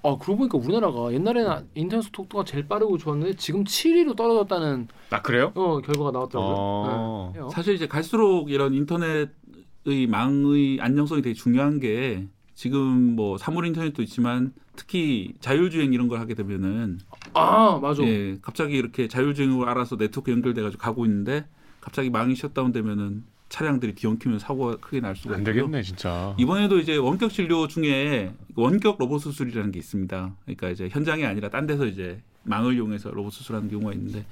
[0.05, 5.53] 아 그러고 보니까 우리나라가 옛날에는 인터넷 속도가 제일 빠르고 좋았는데 지금 7위로 떨어졌다는 아 그래요?
[5.55, 6.55] 어, 결과가 나왔더라고요.
[6.59, 7.31] 어.
[7.33, 7.39] 네.
[7.39, 7.49] 해요.
[7.53, 14.53] 사실 이제 갈수록 이런 인터넷의 망의 안정성이 되게 중요한 게 지금 뭐 사물 인터넷도 있지만
[14.75, 16.99] 특히 자율주행 이런 걸 하게 되면은
[17.35, 18.03] 아 맞아.
[18.05, 21.47] 예, 갑자기 이렇게 자율주행으로 알아서 네트워크 연결돼가지고 가고 있는데
[21.81, 25.55] 갑자기 망이 셧다운되면은 차량들이 뒤엉키면 사고가 크게 날 수가 안 있고요.
[25.55, 26.35] 되겠네 진짜.
[26.39, 30.35] 이번에도 이제 원격 진료 중에 원격 로봇 수술이라는 게 있습니다.
[30.45, 34.25] 그러니까 이제 현장이 아니라 딴 데서 이제 망을 이용해서 로봇 수술하는 경우가 있는데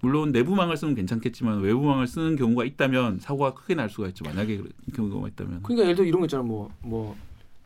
[0.00, 4.24] 물론 내부망을 쓰면 괜찮겠지만 외부망을 쓰는 경우가 있다면 사고가 크게 날 수가 있죠.
[4.24, 5.62] 만약에 그런 경우가 있다면.
[5.64, 6.44] 그러니까 예를 들어 이런 거 있잖아.
[6.44, 7.16] 뭐뭐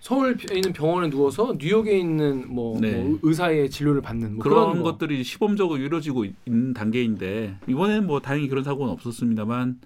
[0.03, 3.01] 서울에 있는 병원에 누워서 뉴욕에 있는 뭐, 네.
[3.01, 4.91] 뭐 의사의 진료를 받는 뭐 그런 그런 거.
[4.91, 9.79] 것들이 시범적으로 이루어지고 있는 단계인데 이번에는 뭐 다행히 그런 사고는 없었습니다만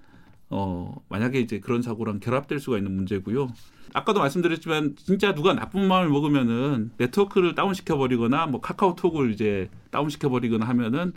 [0.49, 3.49] 어 만약에 이제 그런 사고랑 결합될 수가 있는 문제고요.
[3.93, 10.67] 아까도 말씀드렸지만 진짜 누가 나쁜 마음을 먹으면은 네트워크를 다운시켜 버리거나 뭐 카카오톡을 이제 다운시켜 버리거나
[10.67, 11.13] 하면은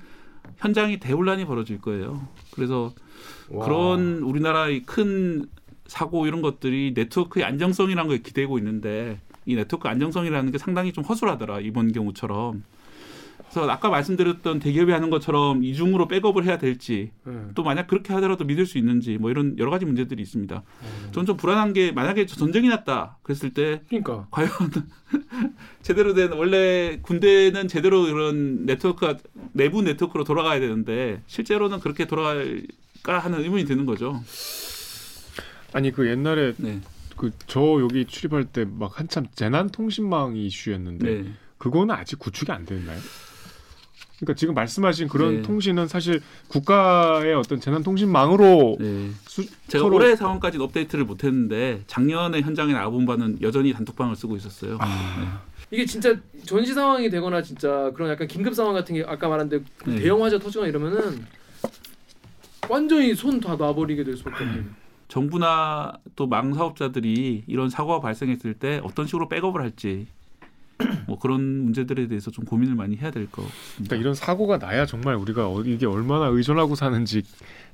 [0.57, 2.27] 현장이 대혼란이 벌어질 거예요.
[2.51, 2.93] 그래서
[3.49, 3.63] 와.
[3.63, 5.45] 그런 우리나라의 큰
[5.89, 11.59] 사고 이런 것들이 네트워크의 안정성이라는 거에 기대고 있는데 이 네트워크 안정성이라는 게 상당히 좀 허술하더라
[11.61, 12.63] 이번 경우처럼.
[13.39, 17.33] 그래서 아까 말씀드렸던 대기업이 하는 것처럼 이중으로 백업을 해야 될지 네.
[17.55, 20.55] 또 만약 그렇게 하더라도 믿을 수 있는지 뭐 이런 여러 가지 문제들이 있습니다.
[20.55, 21.09] 음.
[21.11, 24.51] 저는 좀 불안한 게 만약에 전쟁이 났다 그랬을 때 그러니까 과연
[25.81, 29.17] 제대로 된 원래 군대는 제대로 이런 네트워크가
[29.53, 34.21] 내부 네트워크로 돌아가야 되는데 실제로는 그렇게 돌아갈까 하는 의문이 드는 거죠.
[35.73, 36.79] 아니 그 옛날에 네.
[37.17, 41.31] 그저 여기 출입할 때 막 한참 재난 통신망 이슈였는데 네.
[41.57, 42.99] 그거는 아직 구축이 안 됐나요?
[44.19, 45.41] 그러니까 지금 말씀하신 그런 네.
[45.43, 49.09] 통신은 사실 국가의 어떤 재난 통신망으로 네.
[49.25, 54.77] 수, 제가 서로- 올해 상황까지는 업데이트를 못했는데 작년에 현장에 나가본 바는 여전히 단톡방을 쓰고 있었어요.
[54.81, 55.41] 아.
[55.71, 59.59] 이게 진짜 전시 상황이 되거나 진짜 그런 약간 긴급 상황 같은 게 아까 말한 데
[59.85, 59.99] 네.
[59.99, 61.25] 대형 화재 터지거나 이러면은
[62.67, 64.73] 완전히 손 다 놔버리게 될 수밖에 없는.
[65.09, 70.07] 정부나 또 망 사업자들이 이런 사고가 발생했을 때 어떤 식으로 백업을 할지
[71.07, 73.73] 뭐 그런 문제들에 대해서 좀 고민을 많이 해야 될것 같습니다.
[73.75, 77.23] 그러니까 이런 사고가 나야 정말 우리가 어- 이게 얼마나 의존하고 사는지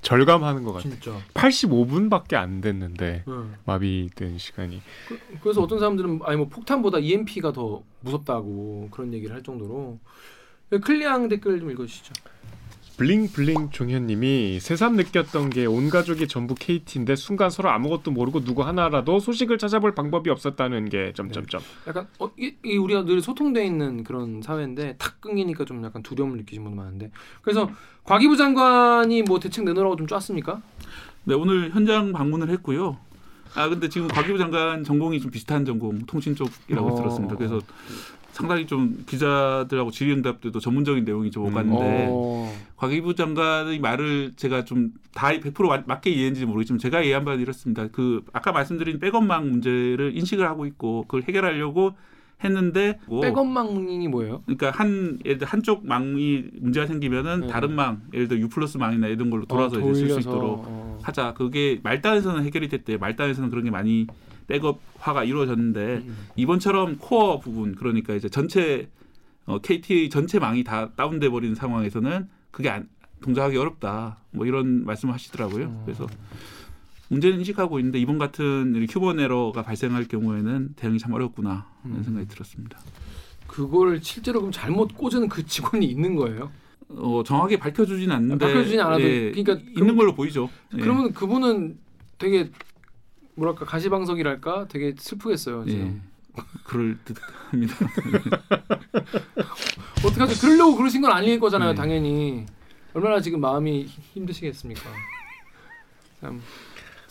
[0.01, 0.93] 절감하는 것 같아요.
[0.93, 1.15] 진짜.
[1.35, 3.53] 85분밖에 안 됐는데 응.
[3.65, 4.81] 마비된 시간이
[5.41, 9.99] 그 래서 어떤 사람들은 아니 뭐 폭탄보다 EMP가 더 무섭다고 그런 얘기를 할 정도로
[10.81, 12.13] 클리앙 댓글 좀 읽어주시죠.
[12.97, 19.19] 블링블링 종현님이 새삼 느꼈던 게 온 가족이 전부 KT인데 순간 서로 아무것도 모르고 누구 하나라도
[19.19, 21.62] 소식을 찾아볼 방법이 없었다는 게 점점점.
[21.88, 26.38] 약간 어, 이, 이 우리가 늘 소통돼 있는 그런 사회인데 탁 끊기니까 좀 약간 두려움을
[26.38, 27.69] 느끼신 분도 많은데 그래서
[28.05, 30.62] 과기부 장관이 뭐 대책 내놓으라고 좀 짰습니까?
[31.25, 32.97] 네, 오늘 현장 방문을 했고요.
[33.55, 36.95] 아 근데 지금 과기부 장관 전공이 좀 비슷한 전공 통신 쪽이라고 어.
[36.95, 37.36] 들었습니다.
[37.36, 37.60] 그래서
[38.35, 42.53] 상당히 좀 기자들하고 질의응답들도 전문적인 내용이 좀 오갔는데 어.
[42.75, 47.87] 과기부 장관의 말을 제가 좀 다 100% 맞- 맞게 이해했는지 모르겠지만 제가 이해한 바는 이렇습니다.
[47.87, 51.93] 그 아까 말씀드린 백업망 문제를 인식을 하고 있고 그걸 해결하려고
[52.43, 54.41] 했는데 뭐 백업망이 뭐예요?
[54.45, 57.47] 그러니까 한 예를 들어 한쪽 망이 문제가 생기면은 네.
[57.47, 60.65] 다른 망 예를 들어 U 플러스 망이나 이런 걸로 돌아서 어, 이제 쓸 수 있도록
[60.67, 60.99] 어.
[61.01, 61.33] 하자.
[61.33, 62.97] 그게 말단에서는 해결이 됐대요.
[62.97, 64.05] 말단에서는 그런 게 많이
[64.47, 66.27] 백업화가 이루어졌는데 음.
[66.36, 68.89] 이번처럼 코어 부분 그러니까 이제 전체
[69.45, 72.88] 어, KT 전체 망이 다 다운돼 버리는 상황에서는 그게 안,
[73.21, 74.17] 동작하기 어렵다.
[74.31, 75.65] 뭐 이런 말씀을 하시더라고요.
[75.65, 75.81] 음.
[75.86, 76.08] 그래서
[77.10, 82.03] 문제는 인식하고 있는데 이번 같은 휴먼 에러가 발생할 경우에는 대응이 참 어렵구나 이런 음.
[82.03, 82.79] 생각이 들었습니다.
[83.47, 86.51] 그걸 실제로 그럼 잘못 꽂은 그 직원이 있는 거예요?
[86.89, 90.49] 어, 정확하게 밝혀주진 않는데 밝혀주진 않아도 예, 그러니까 있는 걸로 보이죠.
[90.75, 90.81] 예.
[90.81, 91.77] 그러면 그분은
[92.17, 92.51] 되게
[93.35, 95.71] 뭐랄까 가시방석이랄까 되게 슬프겠어요 예.
[95.71, 96.01] 지금.
[96.65, 97.75] 그럴 듯합니다.
[100.05, 100.39] 어떡하죠?
[100.41, 101.75] 그러려고 그러신 건 아닐 거잖아요 네.
[101.75, 102.45] 당연히.
[102.93, 104.81] 얼마나 지금 마음이 힘드시겠습니까?
[106.21, 106.41] 참.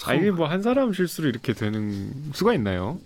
[0.07, 2.99] 아 이게 뭐 한 사람 실수로 이렇게 되는 수가 있나요?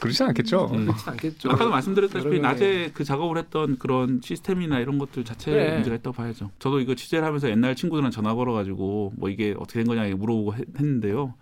[0.00, 0.70] 그렇지 않겠죠.
[0.74, 0.84] 음.
[0.86, 1.50] 그렇진 않겠죠.
[1.50, 5.74] 아까도 말씀드렸다시피 낮에 그 작업을 했던 그런 시스템이나 이런 것들 자체에 그래.
[5.76, 6.50] 문제가 있다고 봐야죠.
[6.58, 10.64] 저도 이거 취재를 하면서 옛날 친구들한테 전화 걸어가지고 뭐 이게 어떻게 된 거냐 물어보고 했,
[10.78, 11.34] 했는데요.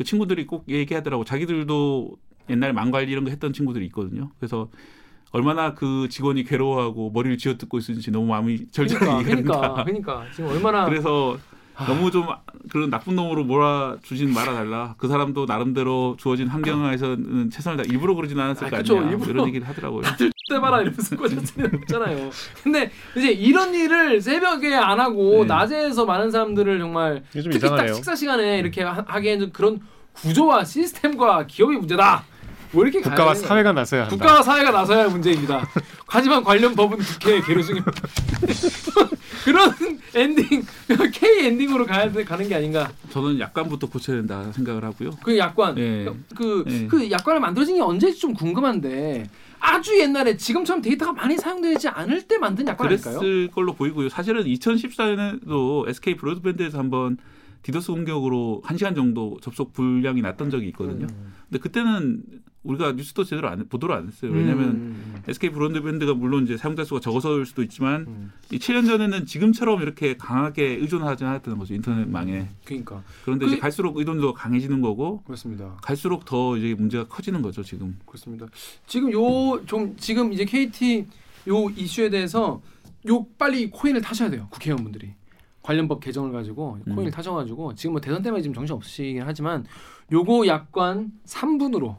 [0.00, 1.24] 그 친구들이 꼭 얘기하더라고.
[1.24, 2.16] 자기들도
[2.48, 4.30] 옛날 망관리 이런 거 했던 친구들이 있거든요.
[4.38, 4.70] 그래서
[5.30, 9.24] 얼마나 그 직원이 괴로워하고 머리를 쥐어뜯고 있는지 너무 마음이 절절히 그러니까.
[9.60, 11.36] 그러니까, 그러니까 지금 얼마나 그래서
[11.76, 11.84] 아.
[11.84, 12.24] 너무 좀
[12.70, 14.94] 그런 나쁜 놈으로 몰아주진 말아달라.
[14.96, 18.96] 그 사람도 나름대로 주어진 환경에서는 최선을 다 일부러 그러진 않았을 아, 거 그쵸.
[18.96, 19.10] 아니냐.
[19.10, 19.30] 일부러.
[19.32, 20.00] 이런 얘기를 하더라고요.
[20.50, 22.30] 때봐라 이러면서 수는 없잖아요.
[22.62, 25.44] 근데 이제 이런 일을 새벽에 안 하고 네.
[25.46, 27.94] 낮에서 많은 사람들을 정말 특히 딱 이상하네요.
[27.94, 29.80] 식사 시간에 이렇게 하- 하기에는 좀 그런
[30.12, 32.24] 구조와 시스템과 기업의 문제다.
[32.72, 33.34] 뭐 이렇게 국가와.
[33.34, 34.14] 사회가 나서야 한다.
[34.16, 35.66] 국가와 사회가 나서야 할 문제입니다.
[36.06, 37.90] 하지만 관련 법은 국회에 계류중입니다.
[39.44, 39.74] 그런
[40.14, 40.44] 엔딩
[41.12, 42.90] K 엔딩으로 가야 돼, 가는 게 아닌가.
[43.10, 45.10] 저는 약관부터 고쳐야 된다 생각을 하고요.
[45.22, 46.08] 그 약관 예.
[46.36, 46.86] 그, 예.
[46.86, 49.24] 그 약관을 만들어진 게 언제지 좀 궁금한데
[49.60, 53.18] 아주 옛날에 지금처럼 데이터가 많이 사용되지 않을 때 만든 약관 아닐까요?
[53.18, 54.08] 그랬을 걸로 보이고요.
[54.08, 57.18] 사실은 2014년에도 SK 브로드밴드에서 한번
[57.62, 61.06] 디도스 공격으로 1시간 정도 접속 불량이 났던 적이 있거든요.
[61.10, 61.32] 음.
[61.48, 62.22] 근데 그때는
[62.62, 64.30] 우리가 뉴스도 제대로 안, 보도를 안 했어요.
[64.32, 65.22] 왜냐하면 음.
[65.26, 68.32] SK 브로드밴드가 물론 이제 사용자 수가 적어서일 수도 있지만 음.
[68.52, 72.48] 이 7년 전에는 지금처럼 이렇게 강하게 의존하지 않았다는 거죠 인터넷망에.
[72.64, 75.78] 그러니까 그런데 그- 이제 갈수록 의존도가 강해지는 거고 그렇습니다.
[75.82, 77.98] 갈수록 더 이제 문제가 커지는 거죠 지금.
[78.04, 78.46] 그렇습니다.
[78.86, 81.06] 지금 요 좀 지금 이제 KT
[81.48, 82.60] 요 이슈에 대해서
[83.08, 85.14] 요 빨리 코인을 타셔야 돼요 국회의원분들이
[85.62, 87.10] 관련법 개정을 가지고 코인을 음.
[87.10, 89.64] 타셔가지고 지금 뭐 대선 때문에 지금 정신 없으시긴 하지만
[90.12, 91.96] 요거 약관 3분으로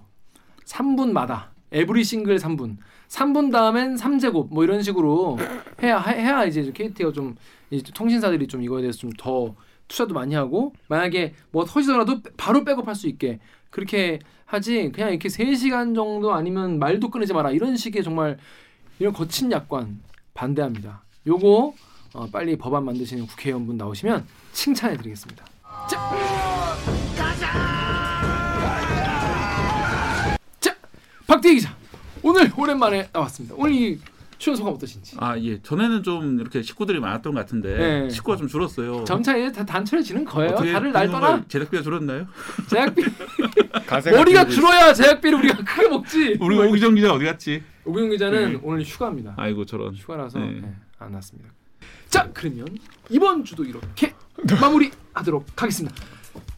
[0.71, 5.37] 3분마다 에브리 싱글 3분 3분 다음엔 3제곱 뭐 이런 식으로
[5.83, 7.35] 해야 해야 이제 KT가 좀
[7.69, 9.55] 이제 통신사들이 좀 이거에 대해서 좀 더
[9.91, 15.93] 투자도 많이 하고 만약에 뭐 터지더라도 바로 백업할 수 있게 그렇게 하지 그냥 이렇게 3시간
[15.93, 18.37] 정도 아니면 말도 끊이지 마라 이런 식의 정말
[18.99, 19.99] 이런 거친 약관
[20.33, 21.03] 반대합니다.
[21.27, 21.73] 요거
[22.13, 25.45] 어, 빨리 법안 만드시는 국회의원분 나오시면 칭찬해 드리겠습니다.
[25.89, 26.50] 자.
[31.31, 31.73] 박대희 기자.
[32.23, 33.55] 오늘 오랜만에 나왔습니다.
[33.57, 33.99] 오늘 이
[34.37, 35.15] 출연 소감 어떠신지?
[35.17, 38.09] 아 예, 전에는 좀 이렇게 식구들이 많았던 것 같은데 네.
[38.09, 39.05] 식구가 좀 줄었어요.
[39.05, 40.55] 점차 이제 다 단촐해지는 거예요.
[40.55, 42.27] 다들 날 떠나 걸 제작비가 줄었나요?
[42.69, 43.03] 제작비
[44.11, 46.37] 머리가 줄어야 제작비를 우리가 크게 먹지.
[46.41, 47.63] 우리 오기정 기자 어디 갔지?
[47.85, 48.59] 오경 기자는 네.
[48.61, 49.33] 오늘 휴가입니다.
[49.37, 49.95] 아이고 저런.
[49.95, 50.59] 휴가라서 네.
[50.61, 51.49] 네, 안 왔습니다.
[52.09, 52.67] 자 그러면
[53.09, 54.13] 이번 주도 이렇게
[54.59, 55.95] 마무리하도록 하겠습니다.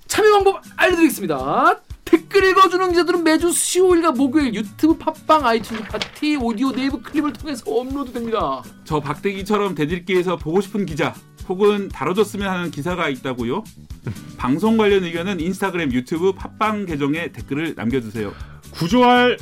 [0.07, 1.79] 참여 방법 알려드리겠습니다.
[2.05, 8.63] 댓글 읽어주는 기자들은 매주 수요일과 목요일 유튜브 팟빵 아이튠즈 팟티 오디오 네이버 클립을 통해서 업로드됩니다.
[8.83, 11.13] 저 박대기처럼 댓읽기에서 보고 싶은 기자
[11.47, 13.63] 혹은 다뤄줬으면 하는 기사가 있다고요?
[14.37, 18.33] 방송 관련 의견은 인스타그램, 유튜브, 팟빵 계정에 댓글을 남겨주세요.
[18.71, 19.37] 구조할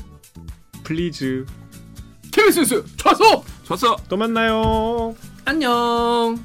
[0.83, 1.45] 플리즈
[2.31, 3.95] KBS 뉴스 좌소 좋았어.
[4.09, 5.15] 또 만나요.
[5.45, 6.43] 안녕.